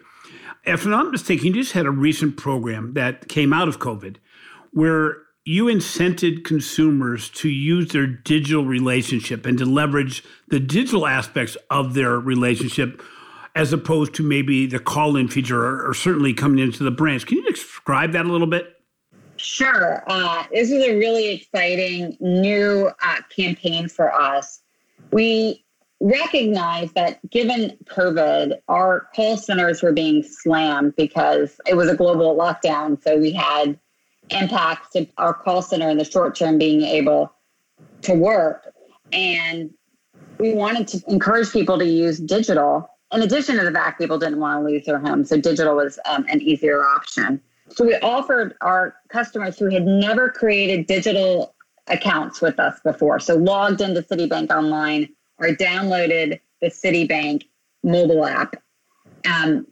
If 0.65 0.85
I'm 0.85 0.91
not 0.91 1.11
mistaken, 1.11 1.47
you 1.47 1.53
just 1.53 1.73
had 1.73 1.85
a 1.85 1.91
recent 1.91 2.37
program 2.37 2.93
that 2.93 3.27
came 3.27 3.51
out 3.51 3.67
of 3.67 3.79
COVID 3.79 4.17
where 4.71 5.17
you 5.43 5.65
incented 5.65 6.43
consumers 6.43 7.29
to 7.29 7.49
use 7.49 7.91
their 7.91 8.07
digital 8.07 8.65
relationship 8.65 9.45
and 9.45 9.57
to 9.57 9.65
leverage 9.65 10.23
the 10.47 10.59
digital 10.59 11.05
aspects 11.05 11.55
of 11.69 11.93
their 11.93 12.19
relationship 12.19 13.01
as 13.55 13.71
opposed 13.71 14.13
to 14.15 14.23
maybe 14.23 14.67
the 14.67 14.79
call 14.79 15.15
in 15.15 15.27
feature 15.27 15.63
or, 15.65 15.89
or, 15.89 15.93
certainly 15.93 16.33
coming 16.33 16.59
into 16.59 16.83
the 16.83 16.91
branch. 16.91 17.25
Can 17.25 17.37
you 17.37 17.49
describe 17.49 18.11
that 18.11 18.25
a 18.25 18.31
little 18.31 18.47
bit? 18.47 18.75
Sure. 19.37 20.03
Uh, 20.07 20.43
this 20.51 20.71
is 20.71 20.83
a 20.83 20.97
really 20.97 21.31
exciting 21.31 22.17
new 22.19 22.91
uh, 23.01 23.15
campaign 23.35 23.87
for 23.87 24.13
us. 24.13 24.61
We 25.11 25.65
recognized 26.01 26.95
that 26.95 27.19
given 27.29 27.77
COVID, 27.85 28.57
our 28.67 29.07
call 29.15 29.37
centers 29.37 29.81
were 29.81 29.93
being 29.93 30.23
slammed 30.23 30.95
because 30.95 31.59
it 31.65 31.75
was 31.75 31.89
a 31.89 31.95
global 31.95 32.35
lockdown. 32.35 33.01
So 33.01 33.17
we 33.17 33.31
had 33.31 33.79
impacts 34.29 34.89
to 34.91 35.07
our 35.17 35.33
call 35.33 35.61
center 35.61 35.89
in 35.89 35.97
the 35.97 36.05
short 36.05 36.35
term 36.35 36.57
being 36.57 36.81
able 36.81 37.31
to 38.01 38.13
work. 38.13 38.73
And 39.11 39.71
we 40.39 40.53
wanted 40.53 40.87
to 40.89 41.03
encourage 41.07 41.51
people 41.51 41.77
to 41.79 41.85
use 41.85 42.19
digital. 42.19 42.89
In 43.15 43.21
addition 43.21 43.55
to 43.57 43.63
the 43.63 43.71
fact 43.71 43.97
people 43.97 44.19
didn't 44.19 44.41
want 44.41 44.59
to 44.59 44.69
lose 44.69 44.85
their 44.85 44.99
home, 44.99 45.23
so 45.23 45.39
digital 45.39 45.77
was 45.77 45.97
um, 46.05 46.25
an 46.29 46.41
easier 46.41 46.83
option. 46.83 47.41
So 47.69 47.85
we 47.85 47.95
offered 47.95 48.55
our 48.59 48.95
customers 49.07 49.57
who 49.57 49.69
had 49.69 49.85
never 49.85 50.29
created 50.29 50.85
digital 50.85 51.55
accounts 51.87 52.41
with 52.41 52.59
us 52.59 52.77
before, 52.83 53.21
so 53.21 53.35
logged 53.35 53.79
into 53.79 54.01
Citibank 54.01 54.51
online 54.51 55.07
or 55.37 55.47
downloaded 55.47 56.41
the 56.59 56.67
Citibank 56.67 57.43
mobile 57.83 58.25
app, 58.25 58.57
um, 59.25 59.65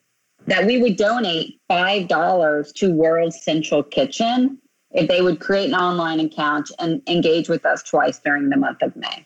that 0.48 0.66
we 0.66 0.82
would 0.82 0.96
donate 0.96 1.60
$5 1.70 2.74
to 2.76 2.94
World 2.94 3.34
Central 3.34 3.84
Kitchen 3.84 4.58
if 4.92 5.10
they 5.10 5.22
would 5.22 5.42
create 5.42 5.68
an 5.68 5.76
online 5.76 6.22
account 6.22 6.72
and 6.80 7.02
engage 7.08 7.50
with 7.50 7.66
us 7.66 7.84
twice 7.84 8.20
during 8.20 8.50
the 8.50 8.58
month 8.58 8.82
of 8.82 8.96
May. 8.96 9.26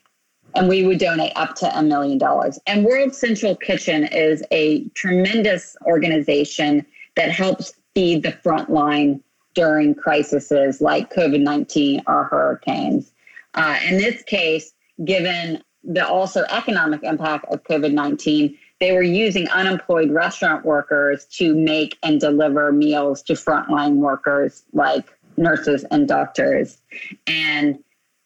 And 0.58 0.68
we 0.68 0.86
would 0.86 0.98
donate 0.98 1.34
up 1.36 1.54
to 1.58 1.78
a 1.78 1.84
million 1.84 2.18
dollars. 2.18 2.58
And 2.66 2.84
World 2.84 3.14
Central 3.14 3.56
Kitchen 3.56 4.06
is 4.06 4.44
a 4.52 4.84
tremendous 4.90 5.78
organization 5.86 6.84
that 7.16 7.32
helps 7.32 7.74
feed 7.94 8.24
the 8.24 8.32
front 8.32 8.72
line 8.72 9.22
during 9.54 9.94
crises 9.94 10.82
like 10.82 11.14
COVID 11.14 11.42
19 11.42 12.02
or 12.08 12.24
hurricanes. 12.26 13.12
Uh, 13.54 13.78
in 13.88 13.98
this 13.98 14.24
case, 14.24 14.74
given 15.06 15.64
the 15.84 16.08
also 16.08 16.44
economic 16.50 17.04
impact 17.04 17.46
of 17.52 17.64
COVID 17.64 17.94
19, 17.94 18.58
they 18.80 18.92
were 18.94 19.04
using 19.04 19.48
unemployed 19.50 20.12
restaurant 20.12 20.66
workers 20.66 21.26
to 21.38 21.56
make 21.56 21.98
and 22.04 22.20
deliver 22.20 22.72
meals 22.72 23.22
to 23.24 23.34
frontline 23.34 23.96
workers 23.96 24.64
like 24.74 25.06
nurses 25.38 25.86
and 25.92 26.08
doctors. 26.08 26.82
And 27.28 27.80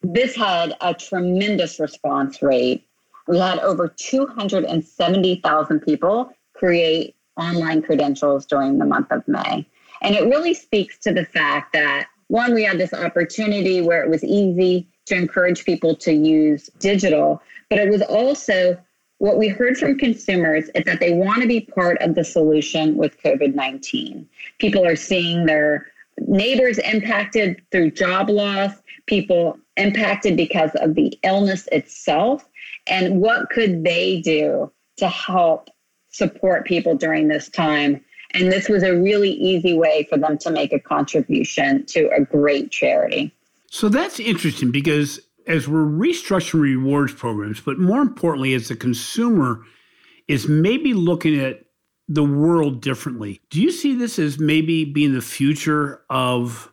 this 0.04 0.36
had 0.36 0.76
a 0.82 0.94
tremendous 0.94 1.80
response 1.80 2.42
rate. 2.42 2.86
We 3.28 3.38
had 3.38 3.60
over 3.60 3.88
270,000 3.88 5.80
people 5.82 6.34
create 6.54 7.16
online 7.38 7.82
credentials 7.82 8.46
during 8.46 8.78
the 8.78 8.86
month 8.86 9.12
of 9.12 9.28
May. 9.28 9.66
And 10.02 10.16
it 10.16 10.24
really 10.26 10.54
speaks 10.54 10.98
to 11.00 11.14
the 11.14 11.26
fact 11.26 11.74
that, 11.74 12.08
one, 12.28 12.54
we 12.54 12.64
had 12.64 12.78
this 12.78 12.94
opportunity 12.94 13.82
where 13.82 14.04
it 14.04 14.10
was 14.10 14.24
easy 14.24 14.88
to 15.06 15.16
encourage 15.16 15.66
people 15.66 15.96
to 15.98 16.14
use 16.14 16.70
digital, 16.80 17.42
but 17.70 17.80
it 17.80 17.90
was 17.90 18.02
also 18.02 18.78
what 19.18 19.38
we 19.38 19.48
heard 19.48 19.78
from 19.78 20.00
consumers 20.00 20.70
is 20.74 20.84
that 20.86 21.00
they 21.00 21.14
want 21.14 21.42
to 21.44 21.48
be 21.48 21.62
part 21.62 22.02
of 22.02 22.16
the 22.16 22.24
solution 22.24 22.98
with 22.98 23.22
COVID 23.22 23.54
19. 23.54 24.28
People 24.58 24.86
are 24.86 24.96
seeing 24.96 25.46
their 25.46 25.88
neighbors 26.28 26.80
impacted 26.80 27.62
through 27.72 27.92
job 27.92 28.30
loss, 28.30 28.81
people 29.12 29.60
impacted 29.76 30.38
because 30.38 30.72
of 30.76 30.96
the 30.96 31.20
illness 31.24 31.68
itself, 31.74 32.48
and 32.88 33.20
what 33.20 33.50
could 33.50 33.84
they 33.84 34.22
do 34.22 34.72
to 34.96 35.10
help 35.10 35.70
support 36.12 36.66
people 36.66 36.96
during 36.96 37.28
this 37.28 37.50
time? 37.50 38.02
And 38.34 38.50
this 38.50 38.70
was 38.70 38.84
a 38.84 38.96
really 38.96 39.32
easy 39.32 39.78
way 39.78 40.08
for 40.10 40.18
them 40.18 40.38
to 40.38 40.50
make 40.50 40.72
a 40.72 40.80
contribution 40.80 41.86
to 41.88 42.10
a 42.16 42.22
great 42.22 42.72
charity. 42.72 43.36
So 43.70 43.90
that's 43.90 44.18
interesting 44.18 44.72
because 44.72 45.20
as 45.46 45.68
we're 45.68 45.84
restructuring 45.84 46.62
rewards 46.62 47.14
programs, 47.14 47.60
but 47.60 47.80
more 47.80 48.02
importantly, 48.02 48.54
as 48.54 48.70
the 48.70 48.78
consumer 48.78 49.66
is 50.30 50.48
maybe 50.48 50.94
looking 50.94 51.38
at 51.38 51.66
the 52.08 52.24
world 52.24 52.82
differently. 52.82 53.42
Do 53.50 53.62
you 53.62 53.72
see 53.72 53.94
this 53.94 54.18
as 54.20 54.40
maybe 54.40 54.86
being 54.86 55.14
the 55.14 55.22
future 55.22 56.02
of 56.10 56.71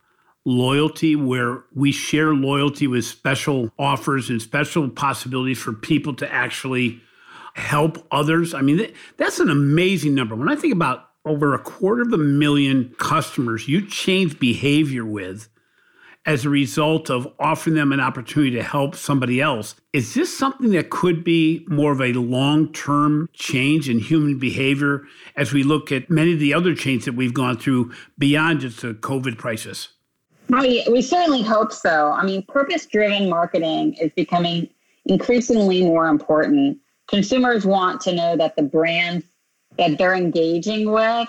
loyalty 0.49 1.14
where 1.14 1.64
we 1.75 1.93
share 1.93 2.35
loyalty 2.35 2.87
with 2.87 3.05
special 3.05 3.71
offers 3.78 4.31
and 4.31 4.40
special 4.40 4.88
possibilities 4.88 5.59
for 5.59 5.73
people 5.73 6.14
to 6.14 6.33
actually 6.33 7.00
help 7.55 8.07
others? 8.11 8.55
I 8.55 8.62
mean, 8.62 8.93
that's 9.17 9.40
an 9.40 9.50
amazing 9.50 10.14
number. 10.14 10.35
When 10.35 10.49
I 10.49 10.57
think 10.57 10.73
about 10.73 11.11
over 11.25 11.55
a 11.55 11.59
quarter 11.59 12.02
of 12.02 12.12
a 12.12 12.19
million 12.19 12.95
customers 12.99 13.69
you 13.69 13.87
change 13.87 14.38
behavior 14.38 15.05
with, 15.05 15.49
as 16.28 16.45
a 16.45 16.50
result 16.50 17.09
of 17.09 17.26
offering 17.38 17.75
them 17.75 17.90
an 17.90 18.00
opportunity 18.00 18.50
to 18.50 18.62
help 18.62 18.95
somebody 18.95 19.40
else. 19.40 19.75
Is 19.95 20.12
this 20.12 20.37
something 20.37 20.73
that 20.73 20.90
could 20.90 21.25
be 21.25 21.64
more 21.69 21.93
of 21.93 22.02
a 22.02 22.12
long 22.12 22.71
term 22.75 23.31
change 23.33 23.88
in 23.88 23.99
human 23.99 24.38
behavior 24.38 25.05
as 25.37 25.55
we 25.55 25.62
look 25.62 25.90
at 25.90 26.11
many 26.11 26.35
of 26.35 26.38
the 26.38 26.52
other 26.52 26.75
changes 26.75 27.07
that 27.07 27.14
we've 27.14 27.33
gone 27.33 27.57
through 27.57 27.93
beyond 28.19 28.61
just 28.61 28.83
the 28.83 28.93
COVID 28.93 29.38
crisis? 29.38 29.88
We, 30.49 30.87
we 30.90 31.02
certainly 31.02 31.43
hope 31.43 31.73
so. 31.73 32.11
I 32.12 32.25
mean, 32.25 32.43
purpose 32.43 32.87
driven 32.87 33.28
marketing 33.28 33.95
is 33.95 34.12
becoming 34.14 34.69
increasingly 35.05 35.85
more 35.85 36.09
important. 36.09 36.78
Consumers 37.07 37.67
want 37.67 38.00
to 38.02 38.14
know 38.14 38.37
that 38.37 38.57
the 38.57 38.62
brands 38.62 39.26
that 39.76 39.99
they're 39.99 40.14
engaging 40.14 40.90
with 40.90 41.28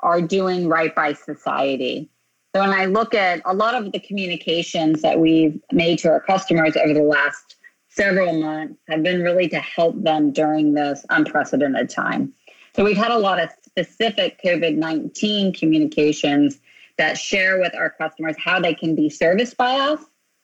are 0.00 0.20
doing 0.20 0.68
right 0.68 0.94
by 0.94 1.12
society. 1.12 2.08
So 2.54 2.60
when 2.60 2.70
I 2.70 2.86
look 2.86 3.14
at 3.14 3.42
a 3.44 3.54
lot 3.54 3.74
of 3.74 3.92
the 3.92 4.00
communications 4.00 5.02
that 5.02 5.18
we've 5.18 5.60
made 5.72 5.98
to 6.00 6.08
our 6.08 6.20
customers 6.20 6.76
over 6.76 6.94
the 6.94 7.02
last 7.02 7.56
several 7.88 8.40
months 8.40 8.80
have 8.88 9.02
been 9.02 9.22
really 9.22 9.48
to 9.48 9.58
help 9.58 10.00
them 10.02 10.32
during 10.32 10.74
this 10.74 11.04
unprecedented 11.10 11.90
time. 11.90 12.32
So 12.74 12.84
we've 12.84 12.96
had 12.96 13.10
a 13.10 13.18
lot 13.18 13.40
of 13.40 13.50
specific 13.64 14.40
COVID 14.42 14.76
19 14.76 15.52
communications 15.52 16.60
that 17.00 17.16
share 17.16 17.58
with 17.58 17.74
our 17.74 17.88
customers 17.88 18.36
how 18.38 18.60
they 18.60 18.74
can 18.74 18.94
be 18.94 19.08
serviced 19.08 19.56
by 19.56 19.72
us 19.72 20.00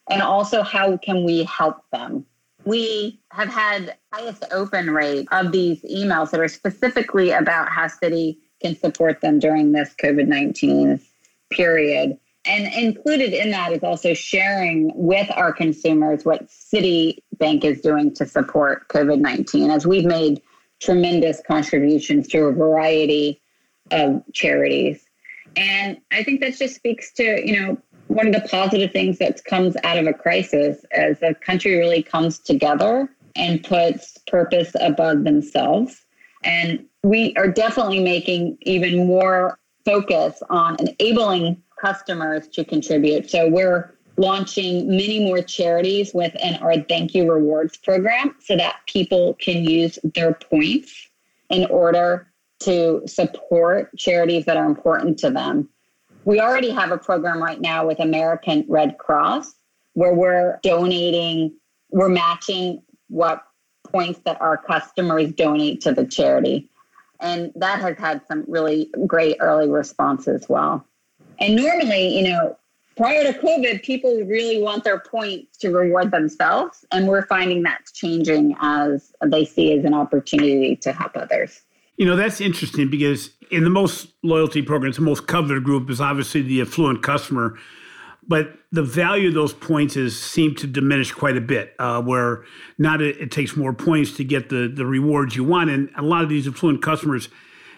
and 0.09 0.23
also 0.23 0.63
how 0.63 0.97
can 0.97 1.23
we 1.23 1.45
help 1.45 1.77
them. 1.93 2.25
We 2.65 3.21
have 3.31 3.49
had 3.49 3.95
highest 4.11 4.43
open 4.51 4.91
rate 4.91 5.29
of 5.33 5.53
these 5.53 5.83
emails 5.83 6.31
that 6.31 6.41
are 6.41 6.49
specifically 6.49 7.31
about 7.31 7.69
how 7.69 7.89
Citi 7.89 8.39
can 8.63 8.75
support 8.75 9.21
them 9.21 9.39
during 9.39 9.73
this 9.73 9.95
COVID 10.03 10.29
19 10.29 10.99
period. 11.51 12.19
And 12.47 12.73
included 12.73 13.35
in 13.35 13.51
that 13.51 13.73
is 13.73 13.83
also 13.83 14.15
sharing 14.15 14.93
with 14.95 15.31
our 15.37 15.53
consumers 15.53 16.25
what 16.25 16.49
Citibank 16.49 17.65
is 17.65 17.83
doing 17.83 18.15
to 18.15 18.25
support 18.25 18.89
COVID 18.89 19.21
19, 19.21 19.71
as 19.71 19.87
we've 19.87 20.07
made 20.07 20.41
tremendous 20.81 21.43
contributions 21.47 22.29
to 22.29 22.45
a 22.45 22.53
variety 22.53 23.43
of 23.91 24.23
charities. 24.33 25.06
And 25.57 25.99
I 26.13 26.23
think 26.23 26.41
that 26.41 26.57
just 26.57 26.75
speaks 26.75 27.13
to, 27.15 27.43
you 27.45 27.61
know, 27.61 27.79
one 28.09 28.27
of 28.27 28.33
the 28.33 28.47
positive 28.49 28.93
things 28.93 29.19
that 29.19 29.45
comes 29.45 29.77
out 29.83 29.99
of 29.99 30.07
a 30.07 30.13
crisis 30.13 30.85
as 30.93 31.21
the 31.21 31.35
country 31.35 31.77
really 31.77 32.03
comes 32.03 32.39
together 32.39 33.09
and 33.35 33.63
puts 33.65 34.19
purpose 34.27 34.73
above 34.81 35.25
themselves. 35.25 36.05
And 36.45 36.87
we 37.03 37.35
are 37.37 37.49
definitely 37.49 38.03
making 38.03 38.59
even 38.63 39.07
more 39.07 39.59
focus 39.85 40.43
on 40.51 40.77
enabling 40.79 41.63
customers 41.81 42.49
to 42.49 42.65
contribute. 42.65 43.31
So 43.31 43.49
we're 43.49 43.95
launching 44.17 44.89
many 44.89 45.25
more 45.25 45.43
charities 45.43 46.13
within 46.15 46.55
our 46.57 46.81
Thank 46.81 47.15
You 47.15 47.31
Rewards 47.31 47.77
program 47.77 48.35
so 48.41 48.57
that 48.57 48.77
people 48.87 49.35
can 49.35 49.65
use 49.65 49.99
their 50.03 50.35
points 50.35 51.09
in 51.51 51.67
order 51.67 52.27
to 52.61 53.03
support 53.07 53.97
charities 53.97 54.45
that 54.47 54.57
are 54.57 54.67
important 54.67 55.19
to 55.19 55.31
them. 55.31 55.69
We 56.25 56.41
already 56.41 56.71
have 56.71 56.91
a 56.91 56.99
program 56.99 57.43
right 57.43 57.61
now 57.61 57.87
with 57.87 58.01
American 58.01 58.65
Red 58.69 58.99
Cross 58.99 59.55
where 59.95 60.13
we're 60.13 60.59
donating, 60.63 61.53
we're 61.91 62.09
matching 62.09 62.83
what 63.09 63.45
points 63.87 64.21
that 64.25 64.41
our 64.41 64.57
customers 64.57 65.33
donate 65.33 65.81
to 65.83 65.93
the 65.93 66.05
charity. 66.05 66.69
And 67.21 67.53
that 67.57 67.81
has 67.81 67.97
had 67.97 68.21
some 68.27 68.45
really 68.47 68.91
great 69.07 69.37
early 69.41 69.69
response 69.69 70.29
as 70.29 70.49
well. 70.49 70.87
And 71.39 71.57
normally, 71.57 72.19
you 72.19 72.29
know, 72.29 72.59
prior 72.97 73.31
to 73.31 73.39
COVID, 73.39 73.83
people 73.83 74.15
really 74.25 74.61
want 74.61 74.85
their 74.85 74.99
points 74.99 75.57
to 75.59 75.71
reward 75.71 76.11
themselves. 76.11 76.85
And 76.93 77.07
we're 77.07 77.27
finding 77.27 77.63
that's 77.63 77.93
changing 77.93 78.57
as 78.61 79.13
they 79.25 79.45
see 79.45 79.79
as 79.79 79.85
an 79.85 79.95
opportunity 79.95 80.77
to 80.77 80.93
help 80.93 81.17
others. 81.17 81.63
You 81.97 82.07
know, 82.07 82.17
that's 82.17 82.41
interesting 82.41 82.91
because 82.91 83.31
in 83.51 83.65
the 83.65 83.71
most 83.71 84.09
loyalty 84.23 84.63
programs, 84.63 84.97
the 84.97 85.03
most 85.03 85.27
coveted 85.27 85.65
group 85.65 85.89
is 85.89 86.01
obviously 86.01 86.43
the 86.43 86.61
affluent 86.61 87.03
customer 87.03 87.57
but 88.29 88.59
the 88.73 88.83
value 88.83 89.29
of 89.29 89.35
those 89.35 89.53
points 89.53 89.97
is 89.97 90.21
seem 90.21 90.55
to 90.57 90.67
diminish 90.67 91.13
quite 91.13 91.37
a 91.37 91.41
bit. 91.41 91.75
Uh, 91.79 92.03
where 92.03 92.45
it, 92.79 93.01
it, 93.01 93.31
takes 93.31 93.57
more 93.57 93.73
points 93.73 94.17
to 94.17 94.25
get 94.25 94.49
the 94.49 94.69
the 94.69 94.85
rewards 94.85 95.37
you 95.37 95.45
want, 95.45 95.71
and 95.71 95.91
a 95.97 96.03
lot 96.03 96.23
of 96.23 96.29
these 96.29 96.49
affluent 96.49 96.83
customers 96.83 97.29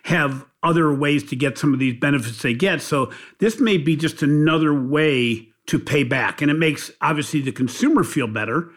have 0.05 0.45
other 0.63 0.93
ways 0.93 1.23
to 1.25 1.37
get 1.37 1.59
some 1.59 1.73
of 1.75 1.79
these 1.79 1.95
benefits 1.95 2.43
they 2.43 2.55
get. 2.55 2.81
So 2.81 3.13
this 3.39 3.61
may 3.61 3.77
be 3.77 3.97
just 3.97 4.23
another 4.23 4.73
way 4.73 5.49
to 5.67 5.79
pay 5.79 6.03
back, 6.03 6.41
and 6.41 6.51
it 6.51 6.55
makes 6.55 6.91
obviously 7.01 7.41
the 7.41 7.53
consumer 7.53 8.03
feel 8.03 8.27
better, 8.27 8.71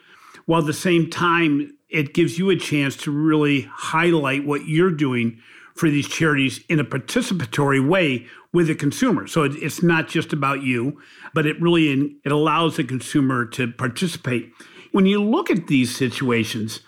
while 0.46 0.62
at 0.62 0.68
the 0.68 0.74
same 0.74 1.10
time 1.10 1.78
it 1.92 2.14
gives 2.14 2.40
you 2.40 2.50
a 2.50 2.56
chance 2.56 2.96
to 2.96 3.12
really 3.12 3.62
highlight 3.72 4.46
what 4.46 4.68
you're 4.68 4.92
doing 4.92 5.40
for 5.76 5.90
these 5.90 6.08
charities 6.08 6.62
in 6.70 6.80
a 6.80 6.84
participatory 6.84 7.86
way 7.86 8.26
with 8.54 8.68
the 8.68 8.76
consumer. 8.76 9.28
So 9.28 9.44
it's 9.44 9.82
not 9.82 10.08
just 10.08 10.34
about 10.34 10.64
you, 10.64 11.00
but 11.34 11.46
it 11.46 11.62
really 11.62 12.18
it 12.24 12.32
allows 12.32 12.78
the 12.78 12.84
consumer 12.84 13.46
to 13.48 13.72
participate. 13.72 14.52
When 14.92 15.06
you 15.06 15.24
look 15.24 15.50
at 15.50 15.68
these 15.68 15.96
situations, 15.96 16.82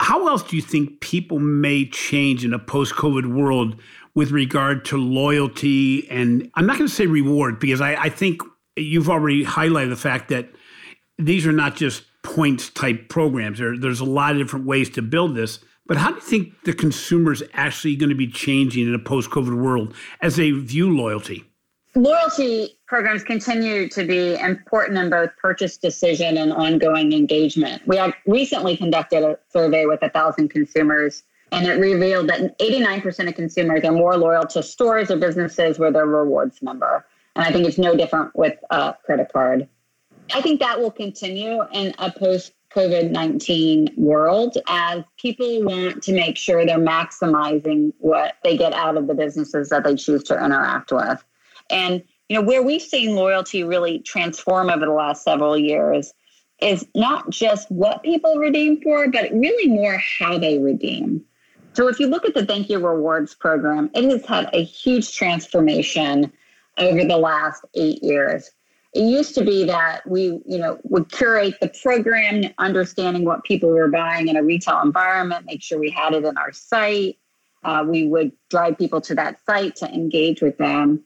how 0.00 0.28
else 0.28 0.42
do 0.42 0.56
you 0.56 0.62
think 0.62 1.00
people 1.00 1.38
may 1.38 1.88
change 1.88 2.44
in 2.44 2.52
a 2.52 2.58
post-COVID 2.58 3.26
world 3.26 3.80
with 4.14 4.30
regard 4.30 4.84
to 4.86 4.96
loyalty 4.96 6.08
and 6.10 6.50
I'm 6.54 6.66
not 6.66 6.78
going 6.78 6.88
to 6.88 6.94
say 6.94 7.06
reward 7.06 7.60
because 7.60 7.80
I, 7.80 7.94
I 7.94 8.08
think 8.08 8.42
you've 8.76 9.08
already 9.08 9.44
highlighted 9.44 9.90
the 9.90 9.96
fact 9.96 10.28
that 10.30 10.48
these 11.18 11.46
are 11.46 11.52
not 11.52 11.76
just 11.76 12.04
points 12.34 12.68
type 12.70 13.08
programs. 13.08 13.58
There, 13.58 13.76
there's 13.76 14.00
a 14.00 14.04
lot 14.04 14.32
of 14.32 14.38
different 14.38 14.66
ways 14.66 14.90
to 14.90 15.02
build 15.02 15.34
this. 15.34 15.60
But 15.86 15.96
how 15.96 16.10
do 16.10 16.16
you 16.16 16.20
think 16.20 16.64
the 16.64 16.74
consumer 16.74 17.32
is 17.32 17.42
actually 17.54 17.96
going 17.96 18.10
to 18.10 18.14
be 18.14 18.26
changing 18.26 18.86
in 18.86 18.94
a 18.94 18.98
post 18.98 19.30
COVID 19.30 19.58
world 19.58 19.94
as 20.20 20.36
they 20.36 20.50
view 20.50 20.94
loyalty? 20.94 21.44
Loyalty 21.94 22.78
programs 22.86 23.24
continue 23.24 23.88
to 23.88 24.04
be 24.04 24.34
important 24.38 24.98
in 24.98 25.08
both 25.08 25.30
purchase 25.40 25.78
decision 25.78 26.36
and 26.36 26.52
ongoing 26.52 27.14
engagement. 27.14 27.82
We 27.86 27.96
have 27.96 28.12
recently 28.26 28.76
conducted 28.76 29.24
a 29.24 29.38
survey 29.50 29.86
with 29.86 30.02
1,000 30.02 30.48
consumers, 30.48 31.22
and 31.50 31.66
it 31.66 31.80
revealed 31.80 32.28
that 32.28 32.58
89% 32.58 33.28
of 33.28 33.34
consumers 33.34 33.82
are 33.84 33.92
more 33.92 34.18
loyal 34.18 34.44
to 34.48 34.62
stores 34.62 35.10
or 35.10 35.16
businesses 35.16 35.78
where 35.78 35.90
they're 35.90 36.06
rewards 36.06 36.60
member. 36.60 37.06
And 37.34 37.46
I 37.46 37.50
think 37.50 37.66
it's 37.66 37.78
no 37.78 37.96
different 37.96 38.36
with 38.36 38.58
a 38.68 38.94
credit 39.06 39.32
card. 39.32 39.66
I 40.32 40.42
think 40.42 40.60
that 40.60 40.80
will 40.80 40.90
continue 40.90 41.62
in 41.72 41.94
a 41.98 42.12
post 42.12 42.52
COVID 42.70 43.10
19 43.10 43.94
world 43.96 44.58
as 44.68 45.02
people 45.16 45.64
want 45.64 46.02
to 46.02 46.12
make 46.12 46.36
sure 46.36 46.66
they're 46.66 46.78
maximizing 46.78 47.92
what 47.98 48.34
they 48.44 48.56
get 48.56 48.72
out 48.72 48.96
of 48.96 49.06
the 49.06 49.14
businesses 49.14 49.70
that 49.70 49.84
they 49.84 49.94
choose 49.94 50.22
to 50.24 50.34
interact 50.34 50.92
with. 50.92 51.24
And, 51.70 52.02
you 52.28 52.36
know, 52.36 52.46
where 52.46 52.62
we've 52.62 52.82
seen 52.82 53.16
loyalty 53.16 53.64
really 53.64 54.00
transform 54.00 54.68
over 54.68 54.84
the 54.84 54.92
last 54.92 55.24
several 55.24 55.56
years 55.56 56.12
is 56.60 56.86
not 56.94 57.30
just 57.30 57.70
what 57.70 58.02
people 58.02 58.36
redeem 58.36 58.82
for, 58.82 59.08
but 59.08 59.30
really 59.32 59.68
more 59.68 60.00
how 60.18 60.38
they 60.38 60.58
redeem. 60.58 61.24
So 61.72 61.88
if 61.88 62.00
you 62.00 62.08
look 62.08 62.24
at 62.24 62.34
the 62.34 62.44
Thank 62.44 62.68
You 62.68 62.80
Rewards 62.80 63.34
program, 63.34 63.90
it 63.94 64.04
has 64.04 64.26
had 64.26 64.50
a 64.52 64.62
huge 64.62 65.14
transformation 65.14 66.32
over 66.76 67.04
the 67.04 67.16
last 67.16 67.64
eight 67.74 68.02
years 68.02 68.50
it 68.94 69.02
used 69.02 69.34
to 69.34 69.44
be 69.44 69.64
that 69.64 70.08
we 70.08 70.40
you 70.46 70.58
know 70.58 70.78
would 70.84 71.10
curate 71.10 71.54
the 71.60 71.70
program 71.82 72.44
understanding 72.58 73.24
what 73.24 73.44
people 73.44 73.68
were 73.68 73.88
buying 73.88 74.28
in 74.28 74.36
a 74.36 74.42
retail 74.42 74.80
environment 74.82 75.46
make 75.46 75.62
sure 75.62 75.78
we 75.78 75.90
had 75.90 76.14
it 76.14 76.24
in 76.24 76.36
our 76.38 76.52
site. 76.52 77.18
Uh, 77.64 77.84
we 77.86 78.06
would 78.06 78.32
drive 78.50 78.78
people 78.78 79.00
to 79.00 79.14
that 79.16 79.38
site 79.44 79.74
to 79.74 79.92
engage 79.92 80.40
with 80.40 80.56
them. 80.58 81.02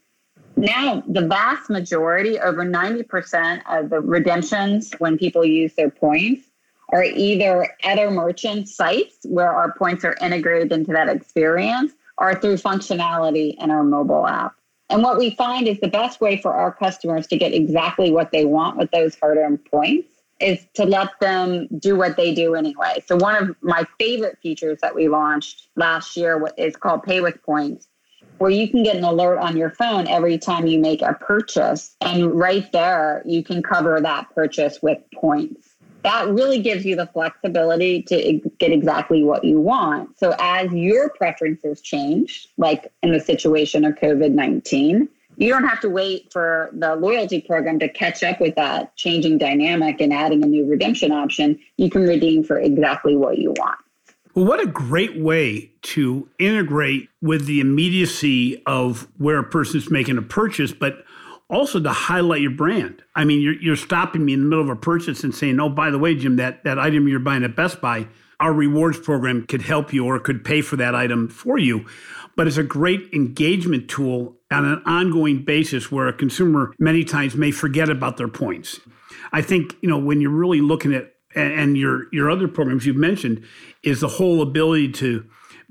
Now 0.56 1.02
the 1.08 1.26
vast 1.26 1.70
majority 1.70 2.38
over 2.38 2.64
90% 2.64 3.62
of 3.68 3.90
the 3.90 4.00
redemptions 4.00 4.92
when 4.98 5.18
people 5.18 5.44
use 5.44 5.74
their 5.74 5.90
points 5.90 6.46
are 6.92 7.04
either 7.04 7.74
at 7.82 7.98
our 7.98 8.10
merchant 8.10 8.68
sites 8.68 9.16
where 9.24 9.50
our 9.50 9.72
points 9.72 10.04
are 10.04 10.16
integrated 10.20 10.72
into 10.72 10.92
that 10.92 11.08
experience 11.08 11.92
or 12.18 12.34
through 12.34 12.56
functionality 12.56 13.56
in 13.62 13.70
our 13.70 13.82
mobile 13.82 14.26
app 14.26 14.54
and 14.92 15.02
what 15.02 15.16
we 15.16 15.30
find 15.30 15.66
is 15.66 15.80
the 15.80 15.88
best 15.88 16.20
way 16.20 16.36
for 16.36 16.52
our 16.52 16.70
customers 16.70 17.26
to 17.28 17.38
get 17.38 17.54
exactly 17.54 18.12
what 18.12 18.30
they 18.30 18.44
want 18.44 18.76
with 18.76 18.90
those 18.90 19.18
hard 19.18 19.38
earned 19.38 19.64
points 19.64 20.06
is 20.38 20.66
to 20.74 20.84
let 20.84 21.08
them 21.18 21.66
do 21.78 21.96
what 21.96 22.16
they 22.18 22.34
do 22.34 22.54
anyway. 22.54 23.02
So, 23.06 23.16
one 23.16 23.42
of 23.42 23.56
my 23.62 23.86
favorite 23.98 24.38
features 24.42 24.78
that 24.82 24.94
we 24.94 25.08
launched 25.08 25.68
last 25.76 26.14
year 26.14 26.46
is 26.58 26.76
called 26.76 27.04
Pay 27.04 27.22
with 27.22 27.42
Points, 27.42 27.88
where 28.36 28.50
you 28.50 28.68
can 28.68 28.82
get 28.82 28.96
an 28.96 29.04
alert 29.04 29.38
on 29.38 29.56
your 29.56 29.70
phone 29.70 30.08
every 30.08 30.36
time 30.36 30.66
you 30.66 30.78
make 30.78 31.00
a 31.00 31.14
purchase. 31.14 31.96
And 32.02 32.34
right 32.34 32.70
there, 32.72 33.22
you 33.24 33.42
can 33.42 33.62
cover 33.62 33.98
that 33.98 34.34
purchase 34.34 34.82
with 34.82 34.98
points 35.14 35.71
that 36.02 36.28
really 36.28 36.60
gives 36.60 36.84
you 36.84 36.96
the 36.96 37.06
flexibility 37.06 38.02
to 38.02 38.40
get 38.58 38.72
exactly 38.72 39.22
what 39.22 39.44
you 39.44 39.60
want. 39.60 40.18
So, 40.18 40.34
as 40.38 40.72
your 40.72 41.10
preferences 41.10 41.80
change, 41.80 42.48
like 42.56 42.92
in 43.02 43.12
the 43.12 43.20
situation 43.20 43.84
of 43.84 43.94
COVID 43.94 44.32
19, 44.32 45.08
you 45.36 45.48
don't 45.48 45.66
have 45.66 45.80
to 45.80 45.88
wait 45.88 46.32
for 46.32 46.70
the 46.72 46.94
loyalty 46.96 47.40
program 47.40 47.78
to 47.78 47.88
catch 47.88 48.22
up 48.22 48.40
with 48.40 48.54
that 48.56 48.94
changing 48.96 49.38
dynamic 49.38 50.00
and 50.00 50.12
adding 50.12 50.42
a 50.42 50.46
new 50.46 50.68
redemption 50.68 51.12
option. 51.12 51.58
You 51.76 51.90
can 51.90 52.02
redeem 52.02 52.44
for 52.44 52.58
exactly 52.58 53.16
what 53.16 53.38
you 53.38 53.52
want. 53.52 53.78
Well, 54.34 54.46
what 54.46 54.60
a 54.60 54.66
great 54.66 55.20
way 55.20 55.72
to 55.82 56.28
integrate 56.38 57.08
with 57.20 57.46
the 57.46 57.60
immediacy 57.60 58.62
of 58.64 59.06
where 59.18 59.38
a 59.38 59.44
person's 59.44 59.90
making 59.90 60.16
a 60.16 60.22
purchase, 60.22 60.72
but 60.72 61.04
also 61.52 61.78
to 61.78 61.90
highlight 61.90 62.40
your 62.40 62.50
brand. 62.50 63.04
I 63.14 63.24
mean, 63.24 63.42
you're, 63.42 63.60
you're 63.60 63.76
stopping 63.76 64.24
me 64.24 64.32
in 64.32 64.40
the 64.40 64.46
middle 64.46 64.64
of 64.64 64.70
a 64.70 64.76
purchase 64.76 65.22
and 65.22 65.34
saying, 65.34 65.60
oh, 65.60 65.68
by 65.68 65.90
the 65.90 65.98
way, 65.98 66.14
Jim, 66.14 66.36
that, 66.36 66.64
that 66.64 66.78
item 66.78 67.06
you're 67.06 67.20
buying 67.20 67.44
at 67.44 67.54
Best 67.54 67.80
Buy, 67.80 68.08
our 68.40 68.52
rewards 68.52 68.98
program 68.98 69.46
could 69.46 69.62
help 69.62 69.92
you 69.92 70.06
or 70.06 70.18
could 70.18 70.44
pay 70.44 70.62
for 70.62 70.76
that 70.76 70.94
item 70.94 71.28
for 71.28 71.58
you. 71.58 71.86
But 72.34 72.46
it's 72.48 72.56
a 72.56 72.64
great 72.64 73.12
engagement 73.12 73.88
tool 73.90 74.36
on 74.50 74.64
an 74.64 74.82
ongoing 74.86 75.44
basis 75.44 75.92
where 75.92 76.08
a 76.08 76.12
consumer 76.12 76.74
many 76.78 77.04
times 77.04 77.36
may 77.36 77.50
forget 77.50 77.90
about 77.90 78.16
their 78.16 78.28
points. 78.28 78.80
I 79.32 79.42
think, 79.42 79.76
you 79.82 79.88
know, 79.88 79.98
when 79.98 80.20
you're 80.20 80.30
really 80.30 80.62
looking 80.62 80.94
at 80.94 81.12
and 81.34 81.78
your 81.78 82.08
your 82.12 82.30
other 82.30 82.46
programs 82.46 82.84
you've 82.84 82.96
mentioned 82.96 83.42
is 83.82 84.00
the 84.00 84.08
whole 84.08 84.42
ability 84.42 84.92
to 84.92 85.24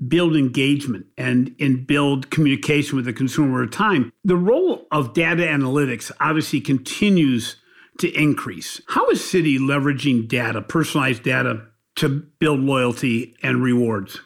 build 0.08 0.36
engagement 0.36 1.06
and, 1.16 1.54
and 1.60 1.86
build 1.86 2.30
communication 2.30 2.96
with 2.96 3.04
the 3.04 3.12
consumer 3.12 3.62
over 3.62 3.66
time. 3.66 4.12
The 4.24 4.36
role 4.36 4.86
of 4.90 5.14
data 5.14 5.42
analytics 5.42 6.10
obviously 6.20 6.60
continues 6.60 7.56
to 7.98 8.10
increase. 8.12 8.80
How 8.88 9.08
is 9.10 9.20
Citi 9.20 9.58
leveraging 9.58 10.28
data, 10.28 10.62
personalized 10.62 11.22
data, 11.22 11.66
to 11.96 12.08
build 12.08 12.60
loyalty 12.60 13.36
and 13.42 13.62
rewards? 13.62 14.20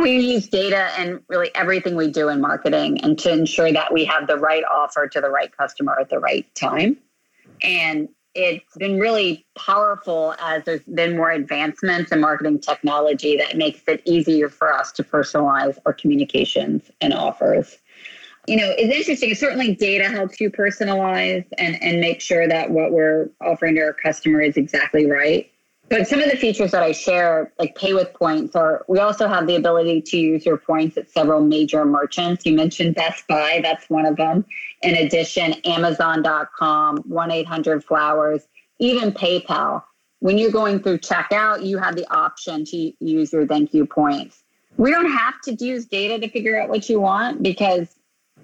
We 0.00 0.18
use 0.18 0.48
data 0.48 0.90
and 0.98 1.20
really 1.28 1.54
everything 1.54 1.96
we 1.96 2.10
do 2.10 2.28
in 2.28 2.40
marketing 2.40 3.00
and 3.02 3.18
to 3.20 3.32
ensure 3.32 3.72
that 3.72 3.92
we 3.92 4.04
have 4.04 4.26
the 4.26 4.36
right 4.36 4.64
offer 4.70 5.06
to 5.08 5.20
the 5.20 5.30
right 5.30 5.54
customer 5.56 5.96
at 5.98 6.10
the 6.10 6.18
right 6.18 6.46
time. 6.54 6.98
And 7.62 8.08
it's 8.36 8.76
been 8.76 9.00
really 9.00 9.46
powerful 9.56 10.34
as 10.40 10.64
there's 10.64 10.82
been 10.82 11.16
more 11.16 11.30
advancements 11.30 12.12
in 12.12 12.20
marketing 12.20 12.60
technology 12.60 13.36
that 13.38 13.56
makes 13.56 13.80
it 13.88 14.02
easier 14.04 14.48
for 14.48 14.72
us 14.72 14.92
to 14.92 15.02
personalize 15.02 15.78
our 15.86 15.92
communications 15.92 16.90
and 17.00 17.14
offers. 17.14 17.78
You 18.46 18.56
know, 18.58 18.74
it's 18.76 18.94
interesting. 18.94 19.34
Certainly, 19.34 19.74
data 19.76 20.08
helps 20.08 20.40
you 20.40 20.50
personalize 20.50 21.44
and, 21.58 21.82
and 21.82 22.00
make 22.00 22.20
sure 22.20 22.46
that 22.46 22.70
what 22.70 22.92
we're 22.92 23.30
offering 23.40 23.74
to 23.76 23.80
our 23.80 23.92
customer 23.92 24.40
is 24.40 24.56
exactly 24.56 25.06
right. 25.06 25.50
But 25.88 26.08
some 26.08 26.20
of 26.20 26.30
the 26.30 26.36
features 26.36 26.72
that 26.72 26.82
I 26.82 26.90
share, 26.90 27.52
like 27.60 27.76
pay 27.76 27.94
with 27.94 28.12
points, 28.12 28.56
are 28.56 28.84
we 28.88 28.98
also 28.98 29.28
have 29.28 29.46
the 29.46 29.54
ability 29.54 30.02
to 30.02 30.18
use 30.18 30.44
your 30.44 30.56
points 30.56 30.96
at 30.96 31.08
several 31.10 31.40
major 31.40 31.84
merchants. 31.84 32.44
You 32.44 32.56
mentioned 32.56 32.96
Best 32.96 33.26
Buy, 33.28 33.60
that's 33.62 33.88
one 33.88 34.04
of 34.04 34.16
them. 34.16 34.44
In 34.82 34.96
addition, 34.96 35.52
Amazon.com, 35.64 36.98
1 37.06 37.30
800 37.30 37.84
Flowers, 37.84 38.48
even 38.80 39.12
PayPal. 39.12 39.84
When 40.18 40.38
you're 40.38 40.50
going 40.50 40.80
through 40.80 40.98
checkout, 40.98 41.64
you 41.64 41.78
have 41.78 41.94
the 41.94 42.10
option 42.12 42.64
to 42.64 42.92
use 42.98 43.32
your 43.32 43.46
thank 43.46 43.72
you 43.72 43.86
points. 43.86 44.42
We 44.78 44.90
don't 44.90 45.10
have 45.10 45.40
to 45.42 45.52
use 45.52 45.86
data 45.86 46.18
to 46.18 46.28
figure 46.28 46.60
out 46.60 46.68
what 46.68 46.88
you 46.88 47.00
want 47.00 47.42
because 47.42 47.94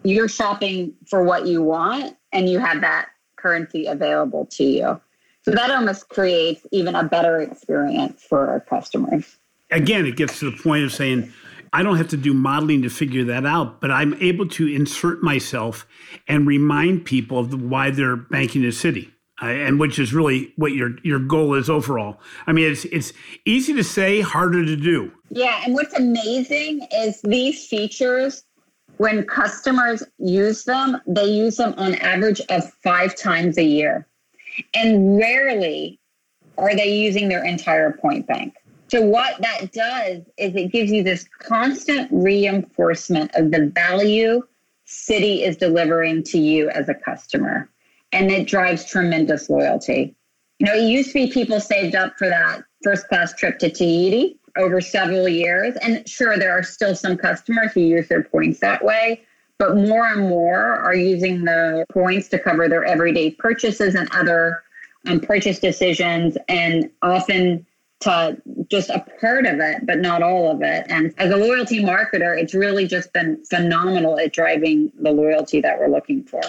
you're 0.05 0.28
shopping 0.28 0.94
for 1.09 1.24
what 1.24 1.46
you 1.46 1.62
want 1.62 2.16
and 2.33 2.48
you 2.48 2.61
have 2.61 2.83
that 2.83 3.09
currency 3.37 3.87
available 3.87 4.46
to 4.46 4.64
you. 4.64 5.00
So 5.44 5.50
that 5.50 5.70
almost 5.70 6.09
creates 6.09 6.66
even 6.70 6.94
a 6.94 7.05
better 7.05 7.40
experience 7.40 8.22
for 8.22 8.48
our 8.48 8.61
customers. 8.61 9.37
Again, 9.70 10.07
it 10.07 10.16
gets 10.16 10.38
to 10.40 10.50
the 10.50 10.57
point 10.57 10.85
of 10.85 10.92
saying, 10.92 11.33
I 11.72 11.83
don't 11.83 11.96
have 11.96 12.09
to 12.09 12.16
do 12.16 12.35
modeling 12.35 12.83
to 12.83 12.90
figure 12.90 13.24
that 13.24 13.46
out, 13.46 13.81
but 13.81 13.90
I'm 13.90 14.14
able 14.22 14.46
to 14.50 14.68
insert 14.68 15.22
myself 15.22 15.87
and 16.28 16.46
remind 16.46 17.05
people 17.05 17.38
of 17.38 17.50
the, 17.50 17.57
why 17.57 17.90
they're 17.90 18.16
banking 18.16 18.64
a 18.64 18.68
Citi. 18.68 19.11
Uh, 19.42 19.46
and 19.46 19.81
which 19.81 19.98
is 19.98 20.14
really 20.14 20.52
what 20.55 20.70
your 20.70 20.90
your 21.02 21.18
goal 21.18 21.55
is 21.55 21.68
overall. 21.68 22.20
I 22.46 22.52
mean, 22.52 22.70
it's 22.70 22.85
it's 22.85 23.12
easy 23.44 23.72
to 23.74 23.83
say, 23.83 24.20
harder 24.20 24.64
to 24.64 24.76
do. 24.76 25.11
Yeah, 25.31 25.62
and 25.64 25.74
what's 25.74 25.94
amazing 25.94 26.87
is 26.94 27.20
these 27.22 27.66
features. 27.66 28.44
When 28.98 29.24
customers 29.24 30.05
use 30.18 30.62
them, 30.64 31.00
they 31.09 31.24
use 31.24 31.57
them 31.57 31.74
on 31.76 31.94
average 31.96 32.40
of 32.50 32.72
five 32.85 33.16
times 33.16 33.59
a 33.59 33.64
year. 33.64 34.07
And 34.75 35.19
rarely 35.19 35.99
are 36.59 36.75
they 36.75 36.95
using 36.95 37.29
their 37.29 37.45
entire 37.45 37.93
point 37.93 38.27
bank. 38.27 38.55
So, 38.88 39.01
what 39.01 39.41
that 39.41 39.73
does 39.73 40.19
is 40.37 40.55
it 40.55 40.71
gives 40.71 40.91
you 40.91 41.03
this 41.03 41.27
constant 41.38 42.09
reinforcement 42.12 43.31
of 43.35 43.51
the 43.51 43.73
value 43.75 44.43
Citi 44.87 45.47
is 45.47 45.57
delivering 45.57 46.23
to 46.25 46.38
you 46.38 46.69
as 46.71 46.88
a 46.88 46.95
customer. 46.95 47.71
And 48.12 48.31
it 48.31 48.47
drives 48.47 48.85
tremendous 48.85 49.49
loyalty. 49.49 50.15
You 50.59 50.67
know, 50.67 50.75
it 50.75 50.88
used 50.88 51.09
to 51.09 51.15
be 51.15 51.33
people 51.33 51.61
saved 51.61 51.95
up 51.95 52.19
for 52.19 52.29
that 52.29 52.62
first 52.85 53.09
class 53.09 53.33
trip 53.33 53.59
to 53.61 53.71
Tahiti 53.71 54.38
over 54.59 54.81
several 54.81 55.29
years. 55.29 55.75
And 55.77 56.07
sure, 56.07 56.37
there 56.37 56.53
are 56.53 56.62
still 56.62 56.95
some 56.95 57.17
customers 57.17 57.73
who 57.73 57.81
use 57.81 58.09
their 58.09 58.23
points 58.23 58.61
that 58.61 58.85
way, 58.85 59.23
but 59.62 59.77
more 59.77 60.05
and 60.07 60.29
more 60.29 60.81
are 60.81 60.92
using 60.96 61.44
the 61.44 61.87
points 61.92 62.27
to 62.27 62.37
cover 62.37 62.68
their 62.68 62.85
everyday 62.85 63.31
purchases 63.31 63.94
and 63.94 64.09
other 64.11 64.61
um, 65.07 65.20
purchase 65.20 65.61
decisions, 65.61 66.37
and 66.48 66.90
often 67.01 67.64
to 68.01 68.37
just 68.68 68.90
a 68.90 69.07
part 69.20 69.46
of 69.46 69.61
it, 69.61 69.87
but 69.87 70.01
not 70.01 70.20
all 70.20 70.51
of 70.51 70.62
it. 70.62 70.85
And 70.88 71.14
as 71.16 71.31
a 71.31 71.37
loyalty 71.37 71.81
marketer, 71.81 72.37
it's 72.37 72.55
really 72.55 72.88
just 72.88 73.12
been 73.12 73.40
phenomenal 73.44 74.18
at 74.18 74.33
driving 74.33 74.90
the 75.01 75.12
loyalty 75.12 75.61
that 75.61 75.79
we're 75.79 75.87
looking 75.87 76.25
for. 76.25 76.42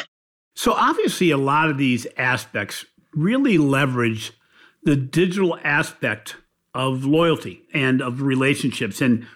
So, 0.56 0.74
obviously, 0.74 1.30
a 1.30 1.38
lot 1.38 1.70
of 1.70 1.78
these 1.78 2.08
aspects 2.18 2.84
really 3.14 3.60
leverage 3.60 4.34
the 4.82 4.96
digital 4.96 5.60
aspect 5.64 6.38
of 6.74 7.06
loyalty 7.06 7.62
and 7.76 8.02
of 8.02 8.24
relationships. 8.24 9.02
And, 9.02 9.28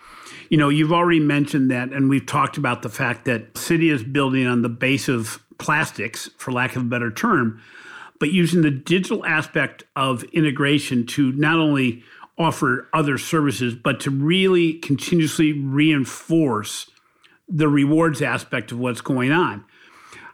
you 0.50 0.58
know, 0.58 0.70
you've 0.70 0.94
already 0.94 1.20
mentioned 1.20 1.72
that, 1.72 1.92
and 1.92 2.10
we've 2.10 2.26
talked 2.26 2.58
about 2.58 2.82
the 2.82 2.90
fact 2.90 3.26
that 3.26 3.54
Citi 3.54 3.92
is 3.92 4.04
building 4.04 4.48
on 4.48 4.62
the 4.62 4.70
base 4.70 5.08
of 5.08 5.44
plastics, 5.58 6.30
for 6.38 6.52
lack 6.52 6.76
of 6.76 6.84
a 6.84 6.86
better 6.86 7.12
term, 7.12 7.62
but 8.20 8.32
using 8.32 8.62
the 8.62 8.72
digital 8.72 9.26
aspect 9.26 9.84
of 9.96 10.24
integration 10.26 11.06
to 11.06 11.32
not 11.34 11.58
only 11.58 12.04
offer 12.38 12.88
other 12.94 13.18
services, 13.18 13.74
but 13.74 14.00
to 14.00 14.12
really 14.12 14.74
continuously 14.74 15.54
reinforce 15.54 16.90
the 17.50 17.68
rewards 17.68 18.22
aspect 18.22 18.72
of 18.72 18.80
what's 18.80 19.02
going 19.02 19.32
on. 19.32 19.64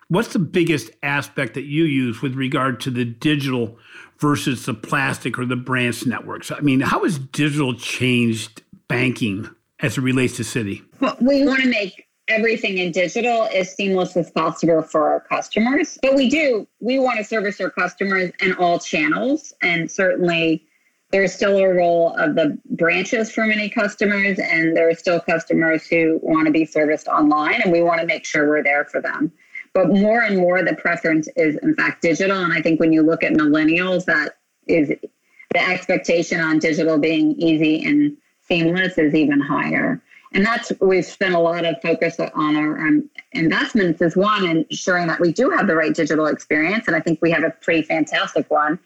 What's 0.10 0.34
the 0.34 0.40
biggest 0.40 0.92
aspect 1.02 1.54
that 1.54 1.64
you 1.64 1.86
use 1.86 2.22
with 2.22 2.36
regard 2.36 2.80
to 2.82 2.92
the 2.92 3.06
digital 3.06 3.78
versus 4.20 4.66
the 4.66 4.74
plastic 4.74 5.40
or 5.40 5.46
the 5.46 5.56
branch 5.56 6.06
networks? 6.06 6.52
I 6.52 6.60
mean, 6.60 6.82
how 6.82 7.04
has 7.04 7.18
digital 7.18 7.74
changed 7.74 8.62
banking 8.88 9.50
as 9.84 9.98
it 9.98 10.02
relates 10.02 10.38
to 10.38 10.44
Citi? 10.44 10.82
Well, 11.00 11.18
we 11.22 11.46
want 11.46 11.62
to 11.62 11.70
make 11.70 12.08
everything 12.30 12.78
in 12.78 12.92
digital 12.92 13.50
as 13.54 13.76
seamless 13.76 14.16
as 14.16 14.32
possible 14.32 14.82
for 14.82 15.10
our 15.10 15.20
customers. 15.20 16.00
But 16.02 16.16
we 16.16 16.30
do, 16.30 16.66
we 16.80 16.98
want 16.98 17.18
to 17.18 17.24
service 17.24 17.60
our 17.60 17.70
customers 17.70 18.32
in 18.40 18.54
all 18.54 18.80
channels. 18.80 19.54
And 19.62 19.92
certainly 19.92 20.66
there's 21.12 21.34
still 21.34 21.58
a 21.58 21.68
role 21.68 22.16
of 22.18 22.36
the 22.36 22.58
branches 22.72 23.30
for 23.30 23.46
many 23.46 23.70
customers, 23.70 24.40
and 24.40 24.76
there 24.76 24.90
are 24.90 24.96
still 24.96 25.20
customers 25.20 25.86
who 25.86 26.20
want 26.24 26.48
to 26.48 26.52
be 26.52 26.66
serviced 26.66 27.08
online, 27.08 27.62
and 27.62 27.72
we 27.72 27.84
want 27.84 28.00
to 28.00 28.08
make 28.08 28.26
sure 28.26 28.48
we're 28.48 28.64
there 28.64 28.86
for 28.86 29.00
them. 29.00 29.32
But 29.74 29.90
more 29.90 30.22
and 30.22 30.38
more, 30.38 30.64
the 30.64 30.76
preference 30.76 31.28
is, 31.36 31.58
in 31.62 31.76
fact, 31.76 32.02
digital. 32.02 32.38
And 32.38 32.54
I 32.54 32.62
think 32.62 32.80
when 32.80 32.94
you 32.94 33.04
look 33.04 33.22
at 33.22 33.34
millennials, 33.34 34.06
that 34.06 34.38
is 34.68 34.90
the 35.54 35.70
expectation 35.70 36.40
on 36.40 36.58
digital 36.58 36.98
being 36.98 37.34
easy 37.34 37.84
and 37.84 38.18
seamless 38.54 38.98
is 38.98 39.16
even 39.16 39.40
higher. 39.40 40.02
And 40.34 40.46
that's 40.46 40.72
we've 40.80 41.06
spent 41.06 41.36
a 41.36 41.40
lot 41.40 41.64
of 41.66 41.76
focus 41.82 42.20
on 42.20 42.56
our 42.56 42.80
um, 42.80 43.10
investments 43.34 44.02
is 44.02 44.16
one, 44.16 44.46
ensuring 44.48 45.08
that 45.08 45.20
we 45.20 45.32
do 45.32 45.52
have 45.52 45.68
the 45.68 45.76
right 45.76 45.94
digital 45.94 46.26
experience. 46.28 46.88
And 46.88 46.96
I 46.96 47.00
think 47.00 47.20
we 47.22 47.30
have 47.32 47.44
a 47.44 47.52
pretty 47.52 47.84
fantastic 47.84 48.50
one, 48.50 48.80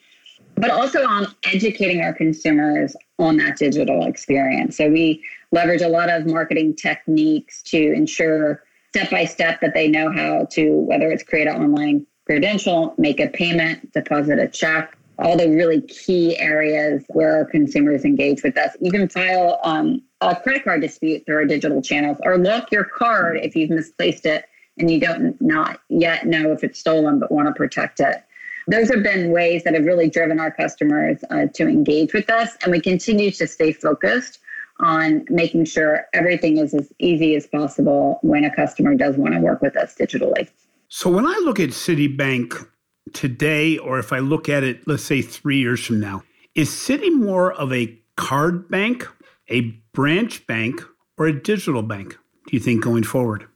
but 0.55 0.69
also 0.69 1.05
on 1.07 1.27
educating 1.45 2.01
our 2.01 2.13
consumers 2.13 2.95
on 3.19 3.37
that 3.37 3.57
digital 3.57 4.05
experience. 4.05 4.77
So 4.77 4.89
we 4.89 5.23
leverage 5.51 5.81
a 5.81 5.87
lot 5.87 6.09
of 6.09 6.25
marketing 6.25 6.75
techniques 6.75 7.61
to 7.63 7.93
ensure 7.93 8.63
step 8.93 9.09
by 9.09 9.23
step 9.23 9.61
that 9.61 9.73
they 9.73 9.87
know 9.87 10.11
how 10.11 10.47
to, 10.51 10.71
whether 10.79 11.09
it's 11.09 11.23
create 11.23 11.47
an 11.47 11.61
online 11.61 12.05
credential, 12.25 12.93
make 12.97 13.21
a 13.21 13.27
payment, 13.27 13.93
deposit 13.93 14.37
a 14.37 14.49
check, 14.49 14.96
all 15.19 15.35
the 15.35 15.49
really 15.49 15.81
key 15.81 16.37
areas 16.37 17.03
where 17.09 17.37
our 17.37 17.45
consumers 17.45 18.05
engage 18.05 18.43
with 18.43 18.57
us. 18.57 18.75
You 18.79 18.91
can 18.91 19.09
file 19.09 19.59
um, 19.63 20.01
a 20.21 20.35
credit 20.35 20.63
card 20.63 20.81
dispute 20.81 21.25
through 21.25 21.37
our 21.37 21.45
digital 21.45 21.81
channels 21.81 22.17
or 22.23 22.37
lock 22.37 22.71
your 22.71 22.83
card 22.83 23.39
if 23.41 23.55
you've 23.55 23.69
misplaced 23.69 24.25
it 24.25 24.45
and 24.77 24.91
you 24.91 24.99
don't 24.99 25.39
not 25.41 25.81
yet 25.89 26.27
know 26.27 26.51
if 26.51 26.63
it's 26.63 26.79
stolen 26.79 27.19
but 27.19 27.31
want 27.31 27.47
to 27.47 27.53
protect 27.53 27.99
it. 27.99 28.23
Those 28.67 28.89
have 28.89 29.01
been 29.01 29.31
ways 29.31 29.63
that 29.63 29.73
have 29.73 29.85
really 29.85 30.09
driven 30.09 30.39
our 30.39 30.51
customers 30.51 31.23
uh, 31.29 31.45
to 31.53 31.67
engage 31.67 32.13
with 32.13 32.29
us, 32.29 32.57
and 32.61 32.71
we 32.71 32.81
continue 32.81 33.31
to 33.31 33.47
stay 33.47 33.71
focused 33.71 34.39
on 34.79 35.25
making 35.29 35.65
sure 35.65 36.05
everything 36.13 36.57
is 36.57 36.73
as 36.73 36.91
easy 36.99 37.35
as 37.35 37.47
possible 37.47 38.19
when 38.21 38.43
a 38.43 38.53
customer 38.53 38.93
does 38.93 39.15
want 39.15 39.33
to 39.33 39.39
work 39.39 39.61
with 39.61 39.77
us 39.77 39.95
digitally. 39.95 40.49
So 40.89 41.09
when 41.09 41.25
I 41.25 41.39
look 41.43 41.59
at 41.59 41.69
Citibank 41.69 42.67
today, 43.13 43.77
or 43.77 43.99
if 43.99 44.13
I 44.13 44.19
look 44.19 44.49
at 44.49 44.63
it, 44.63 44.87
let's 44.87 45.03
say 45.03 45.21
three 45.21 45.57
years 45.57 45.85
from 45.85 45.99
now, 45.99 46.23
is 46.55 46.69
Citi 46.69 47.13
more 47.13 47.53
of 47.53 47.71
a 47.73 47.97
card 48.15 48.69
bank, 48.69 49.07
a 49.49 49.61
branch 49.93 50.45
bank, 50.47 50.81
or 51.17 51.27
a 51.27 51.33
digital 51.33 51.81
bank, 51.81 52.17
do 52.47 52.55
you 52.55 52.59
think, 52.59 52.83
going 52.83 53.03
forward? 53.03 53.47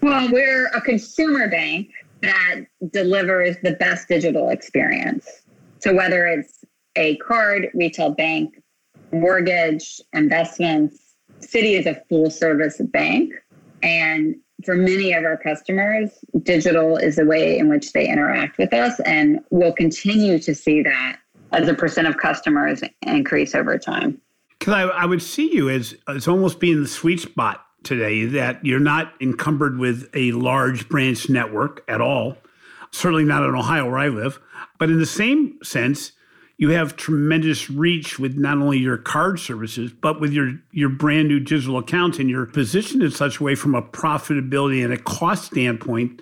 Well, 0.00 0.30
we're 0.30 0.66
a 0.68 0.80
consumer 0.80 1.48
bank 1.48 1.90
that 2.22 2.60
delivers 2.92 3.56
the 3.62 3.72
best 3.72 4.08
digital 4.08 4.50
experience. 4.50 5.26
So 5.80 5.94
whether 5.94 6.26
it's 6.26 6.64
a 6.96 7.16
card, 7.18 7.68
retail 7.74 8.10
bank, 8.10 8.60
mortgage, 9.12 10.00
investments. 10.12 11.14
Citi 11.40 11.78
is 11.78 11.86
a 11.86 12.02
full 12.08 12.30
service 12.30 12.80
bank. 12.80 13.32
And 13.82 14.36
for 14.64 14.74
many 14.74 15.12
of 15.12 15.24
our 15.24 15.36
customers, 15.36 16.10
digital 16.42 16.96
is 16.96 17.16
the 17.16 17.24
way 17.24 17.58
in 17.58 17.68
which 17.68 17.92
they 17.92 18.08
interact 18.08 18.58
with 18.58 18.72
us. 18.72 18.98
And 19.00 19.40
we'll 19.50 19.72
continue 19.72 20.38
to 20.40 20.54
see 20.54 20.82
that 20.82 21.18
as 21.52 21.68
a 21.68 21.74
percent 21.74 22.08
of 22.08 22.18
customers 22.18 22.82
increase 23.02 23.54
over 23.54 23.78
time. 23.78 24.20
Because 24.58 24.74
I, 24.74 24.82
I 24.82 25.04
would 25.06 25.22
see 25.22 25.54
you 25.54 25.70
as, 25.70 25.94
as 26.08 26.26
almost 26.26 26.58
being 26.58 26.82
the 26.82 26.88
sweet 26.88 27.20
spot 27.20 27.64
today, 27.84 28.24
that 28.26 28.64
you're 28.64 28.80
not 28.80 29.12
encumbered 29.20 29.78
with 29.78 30.08
a 30.14 30.32
large 30.32 30.88
branch 30.88 31.28
network 31.28 31.84
at 31.88 32.00
all, 32.00 32.36
certainly 32.90 33.24
not 33.24 33.44
in 33.44 33.54
Ohio 33.54 33.86
where 33.86 33.98
I 33.98 34.08
live. 34.08 34.40
But 34.78 34.90
in 34.90 34.98
the 34.98 35.06
same 35.06 35.58
sense, 35.62 36.12
you 36.58 36.70
have 36.70 36.96
tremendous 36.96 37.70
reach 37.70 38.18
with 38.18 38.36
not 38.36 38.58
only 38.58 38.78
your 38.78 38.98
card 38.98 39.38
services, 39.38 39.92
but 39.92 40.20
with 40.20 40.32
your, 40.32 40.54
your 40.72 40.88
brand 40.88 41.28
new 41.28 41.38
digital 41.38 41.78
accounts 41.78 42.18
and 42.18 42.28
you're 42.28 42.46
positioned 42.46 43.00
in 43.02 43.12
such 43.12 43.38
a 43.38 43.44
way 43.44 43.54
from 43.54 43.76
a 43.76 43.82
profitability 43.82 44.84
and 44.84 44.92
a 44.92 44.98
cost 44.98 45.44
standpoint 45.44 46.20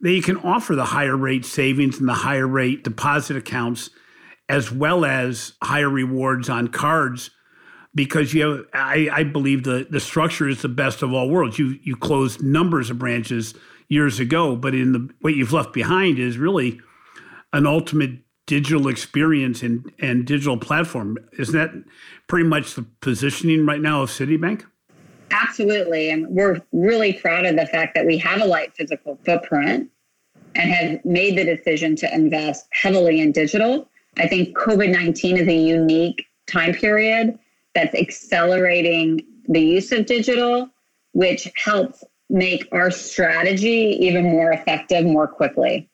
that 0.00 0.12
you 0.12 0.22
can 0.22 0.38
offer 0.38 0.74
the 0.74 0.84
higher 0.84 1.16
rate 1.16 1.44
savings 1.44 1.98
and 1.98 2.08
the 2.08 2.14
higher 2.14 2.46
rate 2.46 2.84
deposit 2.84 3.36
accounts, 3.36 3.90
as 4.48 4.72
well 4.72 5.04
as 5.04 5.52
higher 5.62 5.90
rewards 5.90 6.48
on 6.48 6.68
cards. 6.68 7.30
Because 7.94 8.34
you 8.34 8.42
have, 8.42 8.66
I, 8.74 9.08
I 9.10 9.22
believe 9.24 9.64
the, 9.64 9.86
the 9.88 10.00
structure 10.00 10.48
is 10.48 10.60
the 10.60 10.68
best 10.68 11.02
of 11.02 11.14
all 11.14 11.30
worlds. 11.30 11.58
You 11.58 11.78
you 11.82 11.96
closed 11.96 12.42
numbers 12.42 12.90
of 12.90 12.98
branches 12.98 13.54
years 13.88 14.20
ago, 14.20 14.54
but 14.54 14.74
in 14.74 14.92
the 14.92 15.08
what 15.20 15.34
you've 15.34 15.54
left 15.54 15.72
behind 15.72 16.18
is 16.18 16.36
really 16.36 16.78
an 17.54 17.66
ultimate 17.66 18.25
digital 18.46 18.88
experience 18.88 19.62
and, 19.62 19.92
and 19.98 20.24
digital 20.24 20.56
platform. 20.56 21.18
Isn't 21.38 21.54
that 21.54 21.70
pretty 22.28 22.48
much 22.48 22.74
the 22.74 22.82
positioning 23.00 23.66
right 23.66 23.80
now 23.80 24.02
of 24.02 24.10
Citibank? 24.10 24.64
Absolutely. 25.30 26.10
And 26.10 26.28
we're 26.28 26.62
really 26.72 27.12
proud 27.14 27.44
of 27.44 27.56
the 27.56 27.66
fact 27.66 27.94
that 27.94 28.06
we 28.06 28.16
have 28.18 28.40
a 28.40 28.44
light 28.44 28.74
physical 28.76 29.18
footprint 29.24 29.90
and 30.54 30.70
have 30.70 31.04
made 31.04 31.36
the 31.36 31.44
decision 31.44 31.96
to 31.96 32.14
invest 32.14 32.66
heavily 32.70 33.20
in 33.20 33.32
digital. 33.32 33.88
I 34.16 34.28
think 34.28 34.56
COVID 34.56 34.90
19 34.90 35.36
is 35.36 35.48
a 35.48 35.54
unique 35.54 36.26
time 36.46 36.72
period 36.72 37.38
that's 37.74 37.94
accelerating 37.94 39.26
the 39.48 39.60
use 39.60 39.92
of 39.92 40.06
digital, 40.06 40.70
which 41.12 41.50
helps 41.56 42.02
make 42.30 42.66
our 42.72 42.90
strategy 42.90 43.96
even 44.00 44.24
more 44.24 44.52
effective 44.52 45.04
more 45.04 45.28
quickly. 45.28 45.90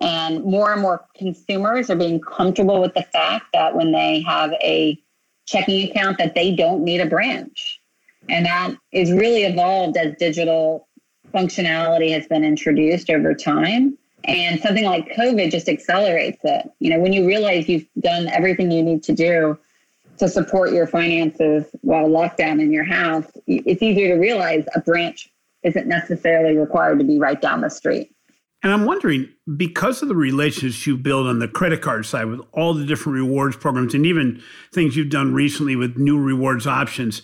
And 0.00 0.42
more 0.44 0.72
and 0.72 0.80
more 0.80 1.04
consumers 1.16 1.90
are 1.90 1.96
being 1.96 2.20
comfortable 2.20 2.80
with 2.80 2.94
the 2.94 3.02
fact 3.02 3.46
that 3.52 3.74
when 3.74 3.92
they 3.92 4.22
have 4.22 4.52
a 4.62 4.98
checking 5.46 5.90
account 5.90 6.18
that 6.18 6.34
they 6.34 6.54
don't 6.54 6.84
need 6.84 7.00
a 7.00 7.06
branch. 7.06 7.80
And 8.28 8.46
that 8.46 8.74
is 8.92 9.12
really 9.12 9.42
evolved 9.42 9.96
as 9.96 10.14
digital 10.18 10.88
functionality 11.34 12.12
has 12.12 12.26
been 12.26 12.44
introduced 12.44 13.10
over 13.10 13.34
time. 13.34 13.98
And 14.24 14.60
something 14.60 14.84
like 14.84 15.08
COVID 15.16 15.50
just 15.50 15.68
accelerates 15.68 16.40
it. 16.44 16.70
You 16.78 16.90
know, 16.90 17.00
when 17.00 17.12
you 17.12 17.26
realize 17.26 17.68
you've 17.68 17.86
done 17.98 18.28
everything 18.28 18.70
you 18.70 18.82
need 18.82 19.02
to 19.04 19.12
do 19.12 19.58
to 20.18 20.28
support 20.28 20.72
your 20.72 20.86
finances 20.86 21.64
while 21.80 22.06
locked 22.08 22.36
down 22.36 22.60
in 22.60 22.70
your 22.70 22.84
house, 22.84 23.26
it's 23.46 23.82
easier 23.82 24.14
to 24.14 24.20
realize 24.20 24.64
a 24.74 24.80
branch 24.80 25.30
isn't 25.62 25.86
necessarily 25.86 26.56
required 26.56 26.98
to 26.98 27.04
be 27.04 27.18
right 27.18 27.40
down 27.40 27.62
the 27.62 27.70
street. 27.70 28.14
And 28.62 28.72
I'm 28.72 28.84
wondering, 28.84 29.28
because 29.56 30.02
of 30.02 30.08
the 30.08 30.14
relationships 30.14 30.86
you 30.86 30.96
build 30.96 31.26
on 31.26 31.38
the 31.38 31.48
credit 31.48 31.80
card 31.80 32.04
side 32.04 32.26
with 32.26 32.40
all 32.52 32.74
the 32.74 32.84
different 32.84 33.16
rewards 33.16 33.56
programs 33.56 33.94
and 33.94 34.04
even 34.04 34.42
things 34.72 34.96
you've 34.96 35.08
done 35.08 35.32
recently 35.32 35.76
with 35.76 35.96
new 35.96 36.20
rewards 36.20 36.66
options, 36.66 37.22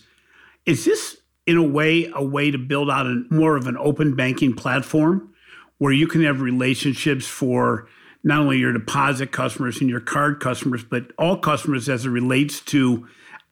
is 0.65 0.85
this 0.87 1.19
in 1.47 1.57
a 1.57 1.63
way 1.63 2.11
a 2.15 2.25
way 2.25 2.51
to 2.51 2.59
build 2.59 2.91
out 2.91 3.07
a 3.07 3.23
more 3.31 3.57
of 3.57 3.67
an 3.67 3.77
open 3.77 4.17
banking 4.17 4.55
platform 4.55 5.33
where 5.79 5.93
you 5.93 6.07
can 6.07 6.25
have 6.25 6.41
relationships 6.41 7.27
for 7.27 7.87
not 8.25 8.41
only 8.41 8.59
your 8.59 8.73
deposit 8.73 9.31
customers 9.31 9.81
and 9.81 9.91
your 9.91 10.01
card 10.01 10.41
customers, 10.41 10.83
but 10.83 11.13
all 11.19 11.37
customers 11.39 11.89
as 11.89 12.07
it 12.07 12.11
relates 12.11 12.61
to 12.61 13.07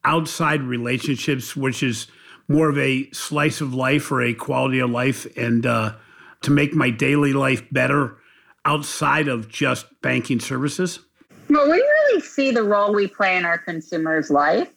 outside 0.04 0.62
relationships, 0.62 1.54
which 1.54 1.82
is 1.82 2.08
more 2.48 2.68
of 2.68 2.78
a 2.78 3.08
slice 3.12 3.60
of 3.60 3.72
life 3.72 4.10
or 4.10 4.22
a 4.22 4.34
quality 4.34 4.80
of 4.80 4.90
life, 4.90 5.26
and 5.36 5.64
uh, 5.64 5.94
to 6.44 6.50
make 6.50 6.74
my 6.74 6.90
daily 6.90 7.32
life 7.32 7.62
better 7.72 8.18
outside 8.64 9.28
of 9.28 9.48
just 9.48 9.86
banking 10.00 10.40
services? 10.40 11.00
Well, 11.48 11.66
we 11.66 11.76
really 11.76 12.20
see 12.20 12.50
the 12.50 12.62
role 12.62 12.94
we 12.94 13.06
play 13.06 13.36
in 13.36 13.44
our 13.44 13.58
consumers' 13.58 14.30
life 14.30 14.70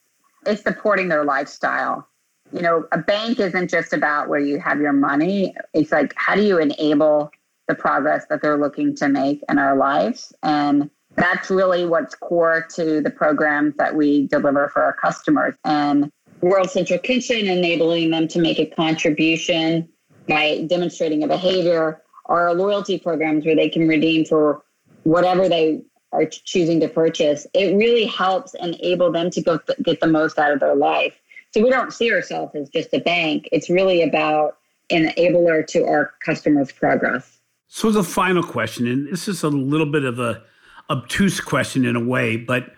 is 0.46 0.62
supporting 0.62 1.08
their 1.08 1.24
lifestyle. 1.24 2.08
You 2.52 2.62
know, 2.62 2.86
a 2.92 2.98
bank 2.98 3.40
isn't 3.40 3.70
just 3.70 3.94
about 3.94 4.30
where 4.30 4.40
you 4.40 4.60
have 4.60 4.80
your 4.80 4.94
money. 4.94 5.56
It's 5.74 5.92
like, 5.92 6.14
how 6.16 6.36
do 6.36 6.44
you 6.44 6.60
enable 6.60 7.32
the 7.68 7.76
progress 7.76 8.26
that 8.30 8.42
they're 8.42 8.58
looking 8.58 8.96
to 8.96 9.10
make 9.10 9.44
in 9.50 9.60
our 9.60 9.76
lives? 9.76 10.34
And 10.44 10.90
that's 11.16 11.50
really 11.50 11.86
what's 11.86 12.16
core 12.16 12.66
to 12.76 13.02
the 13.02 13.10
programs 13.10 13.76
that 13.78 13.96
we 13.96 14.28
deliver 14.28 14.70
for 14.70 14.84
our 14.84 14.94
customers. 14.94 15.56
And 15.66 16.12
World 16.42 16.70
Central 16.70 17.00
Kitchen, 17.00 17.48
enabling 17.48 18.12
them 18.12 18.28
to 18.30 18.40
make 18.40 18.60
a 18.60 18.68
contribution 18.68 19.90
by 20.28 20.66
demonstrating 20.68 21.24
a 21.24 21.28
behavior, 21.28 22.02
our 22.26 22.54
loyalty 22.54 23.00
programs 23.00 23.46
where 23.46 23.56
they 23.56 23.70
can 23.70 23.88
redeem 23.88 24.26
for 24.26 24.64
whatever 25.04 25.48
they 25.48 25.82
are 26.12 26.26
choosing 26.26 26.80
to 26.80 26.88
purchase. 26.88 27.48
It 27.54 27.76
really 27.76 28.06
helps 28.06 28.54
enable 28.56 29.12
them 29.12 29.30
to 29.32 29.42
go 29.42 29.58
th- 29.58 29.80
get 29.84 30.00
the 30.00 30.08
most 30.08 30.38
out 30.38 30.52
of 30.52 30.60
their 30.60 30.76
life. 30.76 31.14
So 31.54 31.64
we 31.64 31.70
don't 31.70 31.94
see 31.94 32.12
ourselves 32.12 32.56
as 32.56 32.70
just 32.70 32.94
a 32.94 33.00
bank. 33.00 33.48
It's 33.52 33.70
really 33.70 34.02
about 34.02 34.58
an 34.90 35.14
enabler 35.18 35.66
to 35.68 35.86
our 35.86 36.14
customers' 36.24 36.72
progress. 36.72 37.40
So 37.68 37.92
the 37.92 38.04
final 38.04 38.44
question, 38.44 38.88
and 38.88 39.08
this 39.12 39.28
is 39.28 39.44
a 39.44 39.50
little 39.50 39.92
bit 39.92 40.04
of 40.04 40.20
a 40.20 40.44
obtuse 40.90 41.42
question 41.42 41.86
in 41.86 41.96
a 41.96 42.04
way, 42.04 42.38
but 42.38 42.74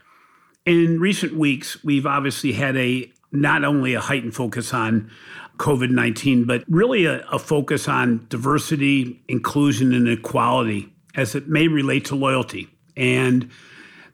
in 0.66 1.00
recent 1.00 1.36
weeks, 1.36 1.84
we've 1.84 2.06
obviously 2.06 2.54
had 2.54 2.76
a 2.76 3.12
not 3.32 3.64
only 3.64 3.94
a 3.94 4.00
heightened 4.00 4.36
focus 4.36 4.74
on 4.74 5.12
COVID 5.60 5.92
19, 5.92 6.46
but 6.46 6.64
really 6.70 7.06
a, 7.06 7.20
a, 7.28 7.38
focus 7.38 7.88
on 7.88 8.26
diversity, 8.30 9.22
inclusion, 9.28 9.94
and 9.94 10.08
equality 10.08 10.92
as 11.16 11.36
it 11.36 11.48
may 11.50 11.68
relate 11.68 12.06
to 12.06 12.16
loyalty. 12.16 12.70
And 12.96 13.50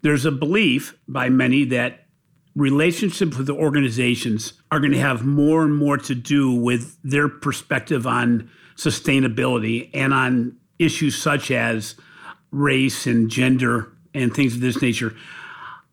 there's 0.02 0.26
a 0.26 0.32
belief 0.32 0.98
by 1.08 1.30
many 1.30 1.64
that 1.66 2.06
relationships 2.56 3.38
with 3.38 3.48
the 3.48 3.54
organizations 3.54 4.54
are 4.72 4.80
going 4.80 4.92
to 4.92 5.00
have 5.00 5.24
more 5.24 5.64
and 5.64 5.76
more 5.76 5.98
to 5.98 6.16
do 6.16 6.52
with 6.52 6.98
their 7.04 7.30
perspective 7.30 8.08
on 8.08 8.50
sustainability 8.76 9.90
and 9.94 10.14
on 10.14 10.58
issues 10.80 11.16
such 11.16 11.52
as 11.52 11.96
race 12.52 13.06
and 13.06 13.30
gender 13.30 13.92
and 14.14 14.34
things 14.34 14.56
of 14.56 14.62
this 14.62 14.82
nature. 14.82 15.14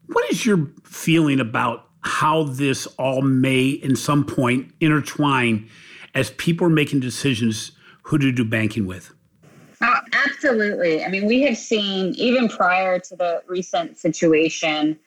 What 0.07 0.31
is 0.31 0.47
your 0.47 0.71
feeling 0.85 1.41
about 1.41 1.89
how 2.03 2.45
this 2.45 2.87
all 2.99 3.23
may, 3.23 3.69
in 3.69 3.97
some 3.97 4.25
point, 4.25 4.73
intertwine 4.81 5.69
as 6.15 6.31
people 6.33 6.67
are 6.67 6.71
making 6.71 7.01
decisions 7.01 7.73
who 8.03 8.19
to 8.19 8.33
do 8.33 8.45
banking 8.45 8.87
with? 8.87 9.13
Oh, 9.81 9.99
absolutely. 10.13 11.05
I 11.05 11.09
mean, 11.09 11.27
we 11.27 11.43
have 11.43 11.57
seen, 11.57 12.15
even 12.15 12.49
prior 12.49 12.99
to 12.99 13.17
the 13.17 13.43
recent 13.49 13.99
situation, 13.99 14.99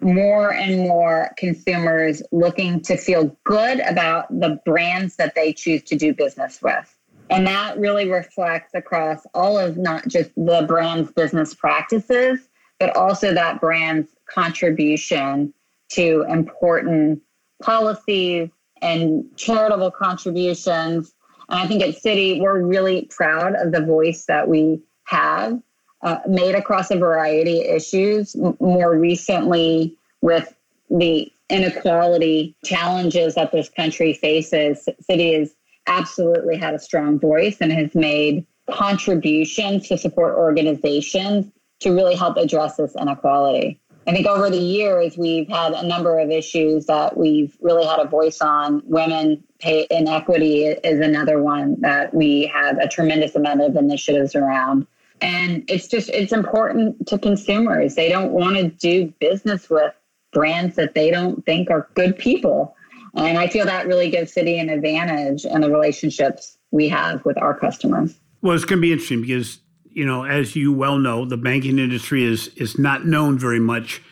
more 0.00 0.52
and 0.52 0.78
more 0.78 1.30
consumers 1.38 2.22
looking 2.32 2.80
to 2.82 2.96
feel 2.96 3.36
good 3.44 3.80
about 3.80 4.28
the 4.40 4.60
brands 4.64 5.16
that 5.16 5.34
they 5.34 5.52
choose 5.52 5.82
to 5.84 5.96
do 5.96 6.12
business 6.12 6.60
with. 6.62 6.92
And 7.30 7.46
that 7.46 7.78
really 7.78 8.08
reflects 8.08 8.72
across 8.74 9.26
all 9.34 9.58
of 9.58 9.76
not 9.76 10.06
just 10.06 10.30
the 10.36 10.64
brand's 10.66 11.10
business 11.10 11.54
practices, 11.54 12.40
but 12.78 12.96
also 12.96 13.32
that 13.34 13.60
brand's 13.60 14.10
contribution 14.26 15.52
to 15.90 16.24
important 16.28 17.22
policies 17.62 18.50
and 18.82 19.24
charitable 19.36 19.90
contributions. 19.90 21.14
And 21.48 21.58
I 21.60 21.66
think 21.66 21.82
at 21.82 22.02
Citi, 22.02 22.40
we're 22.40 22.62
really 22.62 23.08
proud 23.10 23.54
of 23.54 23.72
the 23.72 23.84
voice 23.84 24.24
that 24.26 24.48
we 24.48 24.82
have 25.04 25.60
uh, 26.02 26.18
made 26.28 26.54
across 26.54 26.90
a 26.90 26.96
variety 26.96 27.60
of 27.60 27.76
issues. 27.76 28.36
More 28.60 28.98
recently, 28.98 29.96
with 30.20 30.54
the 30.90 31.32
inequality 31.48 32.56
challenges 32.64 33.36
that 33.36 33.52
this 33.52 33.68
country 33.68 34.12
faces, 34.12 34.88
Citi 35.08 35.38
has 35.38 35.54
absolutely 35.86 36.56
had 36.56 36.74
a 36.74 36.78
strong 36.78 37.18
voice 37.18 37.58
and 37.60 37.72
has 37.72 37.94
made 37.94 38.44
contributions 38.70 39.88
to 39.88 39.96
support 39.96 40.34
organizations 40.36 41.46
to 41.80 41.90
really 41.92 42.16
help 42.16 42.36
address 42.36 42.76
this 42.76 42.94
inequality. 43.00 43.80
I 44.06 44.12
think 44.12 44.26
over 44.26 44.48
the 44.48 44.56
years, 44.56 45.18
we've 45.18 45.48
had 45.48 45.72
a 45.72 45.84
number 45.84 46.18
of 46.18 46.30
issues 46.30 46.86
that 46.86 47.16
we've 47.16 47.56
really 47.60 47.84
had 47.84 47.98
a 47.98 48.06
voice 48.06 48.40
on. 48.40 48.82
Women 48.86 49.42
pay 49.58 49.86
inequity 49.90 50.64
is 50.64 51.00
another 51.00 51.42
one 51.42 51.80
that 51.80 52.14
we 52.14 52.46
have 52.46 52.78
a 52.78 52.86
tremendous 52.86 53.34
amount 53.34 53.62
of 53.62 53.74
initiatives 53.74 54.36
around. 54.36 54.86
And 55.20 55.64
it's 55.68 55.88
just, 55.88 56.08
it's 56.10 56.32
important 56.32 57.08
to 57.08 57.18
consumers. 57.18 57.96
They 57.96 58.08
don't 58.08 58.30
want 58.30 58.56
to 58.56 58.68
do 58.68 59.12
business 59.18 59.68
with 59.68 59.92
brands 60.32 60.76
that 60.76 60.94
they 60.94 61.10
don't 61.10 61.44
think 61.44 61.70
are 61.70 61.88
good 61.94 62.16
people. 62.16 62.76
And 63.14 63.38
I 63.38 63.48
feel 63.48 63.64
that 63.64 63.86
really 63.86 64.10
gives 64.10 64.34
Citi 64.34 64.60
an 64.60 64.68
advantage 64.68 65.44
in 65.44 65.62
the 65.62 65.70
relationships 65.70 66.58
we 66.70 66.88
have 66.90 67.24
with 67.24 67.38
our 67.38 67.58
customers. 67.58 68.14
Well, 68.42 68.54
it's 68.54 68.66
going 68.66 68.78
to 68.78 68.82
be 68.82 68.92
interesting 68.92 69.22
because 69.22 69.58
you 69.96 70.04
know, 70.04 70.24
as 70.24 70.54
you 70.54 70.74
well 70.74 70.98
know, 70.98 71.24
the 71.24 71.38
banking 71.38 71.78
industry 71.78 72.22
is 72.22 72.48
is 72.48 72.78
not 72.78 73.06
known 73.06 73.38
very 73.38 73.58
much 73.58 74.02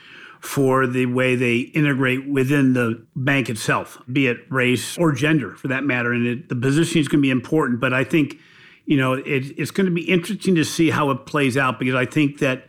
for 0.40 0.86
the 0.86 1.04
way 1.04 1.36
they 1.36 1.58
integrate 1.58 2.26
within 2.26 2.72
the 2.72 3.06
bank 3.14 3.50
itself, 3.50 4.00
be 4.10 4.26
it 4.26 4.38
race 4.48 4.96
or 4.96 5.12
gender 5.12 5.54
for 5.54 5.68
that 5.68 5.84
matter. 5.84 6.12
And 6.12 6.26
it, 6.26 6.48
the 6.48 6.56
positioning 6.56 7.02
is 7.02 7.08
going 7.08 7.20
to 7.20 7.22
be 7.22 7.30
important. 7.30 7.80
But 7.80 7.92
I 7.92 8.02
think, 8.02 8.38
you 8.86 8.96
know, 8.96 9.12
it, 9.12 9.44
it's 9.58 9.70
going 9.70 9.86
to 9.86 9.92
be 9.92 10.10
interesting 10.10 10.54
to 10.54 10.64
see 10.64 10.88
how 10.88 11.10
it 11.10 11.26
plays 11.26 11.56
out 11.56 11.78
because 11.78 11.94
I 11.94 12.06
think 12.06 12.38
that 12.38 12.68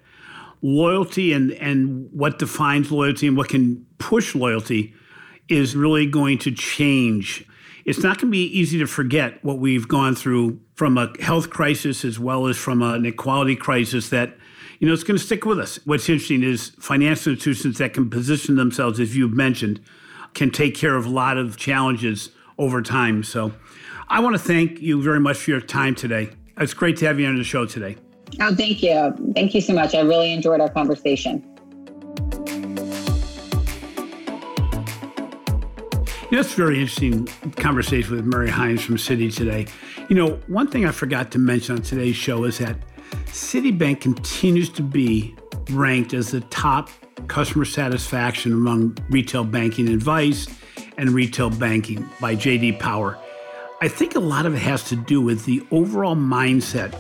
loyalty 0.62 1.32
and, 1.32 1.52
and 1.54 2.10
what 2.12 2.38
defines 2.38 2.92
loyalty 2.92 3.28
and 3.28 3.38
what 3.38 3.48
can 3.48 3.86
push 3.98 4.36
loyalty 4.36 4.94
is 5.48 5.74
really 5.76 6.06
going 6.06 6.38
to 6.40 6.52
change 6.52 7.46
it's 7.86 8.02
not 8.02 8.18
going 8.18 8.28
to 8.28 8.32
be 8.32 8.46
easy 8.46 8.80
to 8.80 8.88
forget 8.88 9.44
what 9.44 9.60
we've 9.60 9.88
gone 9.88 10.16
through 10.16 10.60
from 10.74 10.98
a 10.98 11.14
health 11.22 11.52
crisis 11.52 12.04
as 12.04 12.20
well 12.20 12.48
as 12.48 12.58
from 12.58 12.82
an 12.82 13.06
equality 13.06 13.56
crisis 13.56 14.10
that 14.10 14.36
you 14.80 14.88
know 14.88 14.94
it's 14.94 15.04
going 15.04 15.18
to 15.18 15.24
stick 15.24 15.46
with 15.46 15.60
us. 15.60 15.80
What's 15.86 16.10
interesting 16.10 16.44
is 16.44 16.70
financial 16.80 17.34
institutions 17.34 17.78
that 17.78 17.94
can 17.94 18.10
position 18.10 18.56
themselves 18.56 19.00
as 19.00 19.16
you've 19.16 19.34
mentioned 19.34 19.80
can 20.34 20.52
take 20.52 20.76
care 20.76 20.96
of 20.96 21.06
a 21.06 21.10
lot 21.10 21.38
of 21.38 21.56
challenges 21.56 22.32
over 22.58 22.82
time. 22.82 23.24
So 23.24 23.54
i 24.10 24.20
want 24.20 24.36
to 24.36 24.40
thank 24.40 24.82
you 24.82 25.02
very 25.02 25.20
much 25.20 25.38
for 25.38 25.52
your 25.52 25.62
time 25.62 25.96
today. 25.96 26.30
It's 26.58 26.74
great 26.74 26.98
to 26.98 27.06
have 27.06 27.20
you 27.20 27.28
on 27.28 27.38
the 27.38 27.44
show 27.44 27.66
today. 27.66 27.96
Oh 28.42 28.54
thank 28.56 28.82
you. 28.82 29.14
Thank 29.36 29.54
you 29.54 29.62
so 29.62 29.74
much. 29.74 29.94
I 29.94 30.02
really 30.02 30.34
enjoyed 30.34 30.60
our 30.60 30.70
conversation 30.70 31.55
It's 36.38 36.52
a 36.52 36.58
very 36.58 36.82
interesting 36.82 37.28
conversation 37.56 38.14
with 38.14 38.26
Mary 38.26 38.50
Hines 38.50 38.84
from 38.84 38.98
Citi 38.98 39.34
today. 39.34 39.68
You 40.10 40.18
know, 40.18 40.32
one 40.48 40.68
thing 40.68 40.86
I 40.86 40.92
forgot 40.92 41.32
to 41.32 41.40
mention 41.40 41.78
on 41.78 41.82
today's 41.82 42.18
show 42.18 42.44
is 42.44 42.58
that 42.58 42.76
Citibank 43.28 44.02
continues 44.02 44.68
to 44.72 44.84
be 44.84 45.34
ranked 45.70 46.14
as 46.14 46.32
the 46.32 46.42
top 46.42 46.90
customer 47.28 47.64
satisfaction 47.64 48.52
among 48.52 48.98
retail 49.10 49.46
banking 49.46 49.88
advice 49.88 50.46
and 50.98 51.12
retail 51.12 51.50
banking 51.50 52.08
by 52.20 52.36
JD 52.36 52.80
Power. 52.80 53.18
I 53.82 53.88
think 53.88 54.16
a 54.16 54.20
lot 54.20 54.46
of 54.46 54.56
it 54.56 54.60
has 54.60 54.84
to 54.90 54.98
do 54.98 55.22
with 55.22 55.46
the 55.46 55.66
overall 55.72 56.18
mindset 56.18 56.94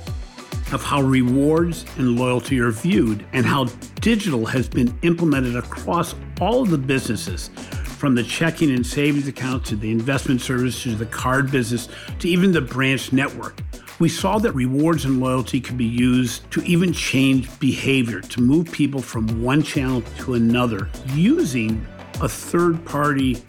of 0.71 0.81
how 0.81 1.01
rewards 1.01 1.85
and 1.97 2.17
loyalty 2.17 2.57
are 2.61 2.71
viewed 2.71 3.25
and 3.33 3.45
how 3.45 3.65
digital 3.99 4.45
has 4.45 4.69
been 4.69 4.97
implemented 5.01 5.57
across 5.57 6.15
all 6.39 6.61
of 6.61 6.69
the 6.69 6.77
businesses 6.77 7.49
from 7.95 8.15
the 8.15 8.23
checking 8.23 8.71
and 8.71 8.85
savings 8.85 9.27
account 9.27 9.65
to 9.65 9.75
the 9.75 9.89
investment 9.89 10.41
services 10.41 10.83
to 10.83 10.95
the 10.95 11.05
card 11.05 11.49
business 11.49 11.87
to 12.19 12.27
even 12.27 12.51
the 12.51 12.61
branch 12.61 13.11
network. 13.13 13.61
We 13.97 14.09
saw 14.09 14.37
that 14.39 14.51
rewards 14.51 15.05
and 15.05 15.21
loyalty 15.21 15.61
could 15.61 15.77
be 15.77 15.85
used 15.85 16.49
to 16.51 16.61
even 16.63 16.91
change 16.91 17.59
behavior, 17.59 18.19
to 18.19 18.41
move 18.41 18.69
people 18.71 19.01
from 19.01 19.41
one 19.41 19.63
channel 19.63 20.01
to 20.19 20.33
another 20.33 20.89
using 21.13 21.85
a 22.21 22.27
third 22.27 22.83
party 22.85 23.41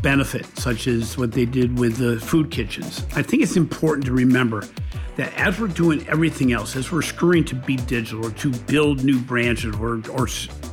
benefit, 0.00 0.46
such 0.56 0.86
as 0.86 1.18
what 1.18 1.32
they 1.32 1.44
did 1.44 1.78
with 1.78 1.96
the 1.96 2.20
food 2.20 2.50
kitchens. 2.50 3.04
I 3.16 3.22
think 3.22 3.42
it's 3.42 3.56
important 3.56 4.06
to 4.06 4.12
remember 4.12 4.62
that 5.16 5.34
as 5.34 5.58
we're 5.58 5.66
doing 5.66 6.06
everything 6.08 6.52
else, 6.52 6.76
as 6.76 6.92
we're 6.92 7.02
screwing 7.02 7.44
to 7.46 7.56
be 7.56 7.74
digital 7.74 8.24
or 8.24 8.30
to 8.30 8.52
build 8.52 9.02
new 9.02 9.18
branches 9.18 9.74
or, 9.76 10.00
or 10.12 10.28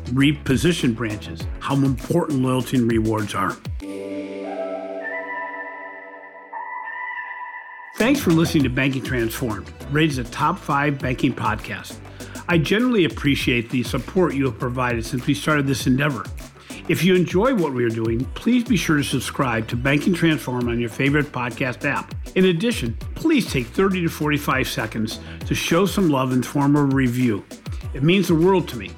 reposition 0.08 0.96
branches, 0.96 1.42
how 1.60 1.76
important 1.76 2.42
loyalty 2.42 2.78
and 2.78 2.92
rewards 2.92 3.34
are. 3.36 3.56
Thanks 7.98 8.20
for 8.20 8.32
listening 8.32 8.64
to 8.64 8.70
Banking 8.70 9.04
Transformed, 9.04 9.72
rated 9.90 10.20
a 10.20 10.30
top 10.30 10.60
five 10.60 11.00
banking 11.00 11.34
podcast. 11.34 11.98
I 12.48 12.58
generally 12.58 13.06
appreciate 13.06 13.70
the 13.70 13.84
support 13.84 14.36
you 14.36 14.46
have 14.46 14.60
provided 14.60 15.06
since 15.06 15.26
we 15.26 15.34
started 15.34 15.66
this 15.66 15.88
endeavor. 15.88 16.26
If 16.88 17.04
you 17.04 17.16
enjoy 17.16 17.56
what 17.56 17.74
we 17.74 17.84
are 17.84 17.90
doing, 17.90 18.26
please 18.36 18.64
be 18.64 18.78
sure 18.78 18.98
to 18.98 19.04
subscribe 19.04 19.68
to 19.70 19.76
Banking 19.76 20.14
Transform 20.14 20.70
on 20.70 20.80
your 20.80 20.90
favorite 20.90 21.32
podcast 21.32 21.84
app. 21.84 22.14
In 22.36 22.46
addition, 22.46 22.96
please 23.16 23.52
take 23.52 23.66
30 23.66 24.04
to 24.04 24.10
45 24.10 24.68
seconds 24.68 25.20
to 25.48 25.56
show 25.56 25.88
some 25.88 26.10
love 26.10 26.32
and 26.32 26.46
form 26.46 26.76
a 26.76 26.84
review. 26.84 27.44
It 27.96 28.04
means 28.04 28.28
the 28.28 28.36
world 28.36 28.68
to 28.68 28.78
me. 28.78 28.92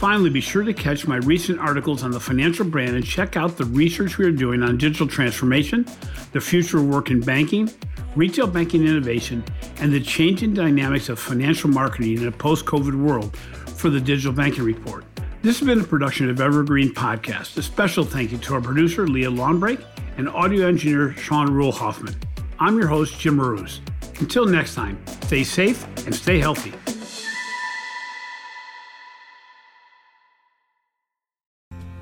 Finally, 0.00 0.30
be 0.30 0.40
sure 0.40 0.62
to 0.62 0.72
catch 0.72 1.06
my 1.06 1.18
recent 1.18 1.58
articles 1.58 2.02
on 2.02 2.10
the 2.10 2.18
financial 2.18 2.64
brand 2.64 2.96
and 2.96 3.04
check 3.04 3.36
out 3.36 3.58
the 3.58 3.66
research 3.66 4.16
we 4.16 4.24
are 4.24 4.32
doing 4.32 4.62
on 4.62 4.78
digital 4.78 5.06
transformation, 5.06 5.84
the 6.32 6.40
future 6.40 6.78
of 6.78 6.88
work 6.88 7.10
in 7.10 7.20
banking, 7.20 7.70
retail 8.16 8.46
banking 8.46 8.86
innovation, 8.86 9.44
and 9.76 9.92
the 9.92 10.00
changing 10.00 10.54
dynamics 10.54 11.10
of 11.10 11.18
financial 11.18 11.68
marketing 11.68 12.16
in 12.16 12.26
a 12.26 12.32
post 12.32 12.64
COVID 12.64 12.94
world 12.94 13.36
for 13.76 13.90
the 13.90 14.00
Digital 14.00 14.32
Banking 14.32 14.64
Report. 14.64 15.04
This 15.42 15.58
has 15.58 15.68
been 15.68 15.82
a 15.82 15.84
production 15.84 16.30
of 16.30 16.40
Evergreen 16.40 16.94
Podcast. 16.94 17.58
A 17.58 17.62
special 17.62 18.02
thank 18.02 18.32
you 18.32 18.38
to 18.38 18.54
our 18.54 18.62
producer, 18.62 19.06
Leah 19.06 19.30
Longbrake, 19.30 19.84
and 20.16 20.30
audio 20.30 20.66
engineer, 20.66 21.12
Sean 21.12 21.52
Rule 21.52 21.72
Hoffman. 21.72 22.16
I'm 22.58 22.78
your 22.78 22.88
host, 22.88 23.20
Jim 23.20 23.36
Marous. 23.36 23.82
Until 24.18 24.46
next 24.46 24.74
time, 24.74 24.98
stay 25.24 25.44
safe 25.44 25.84
and 26.06 26.14
stay 26.14 26.38
healthy. 26.38 26.72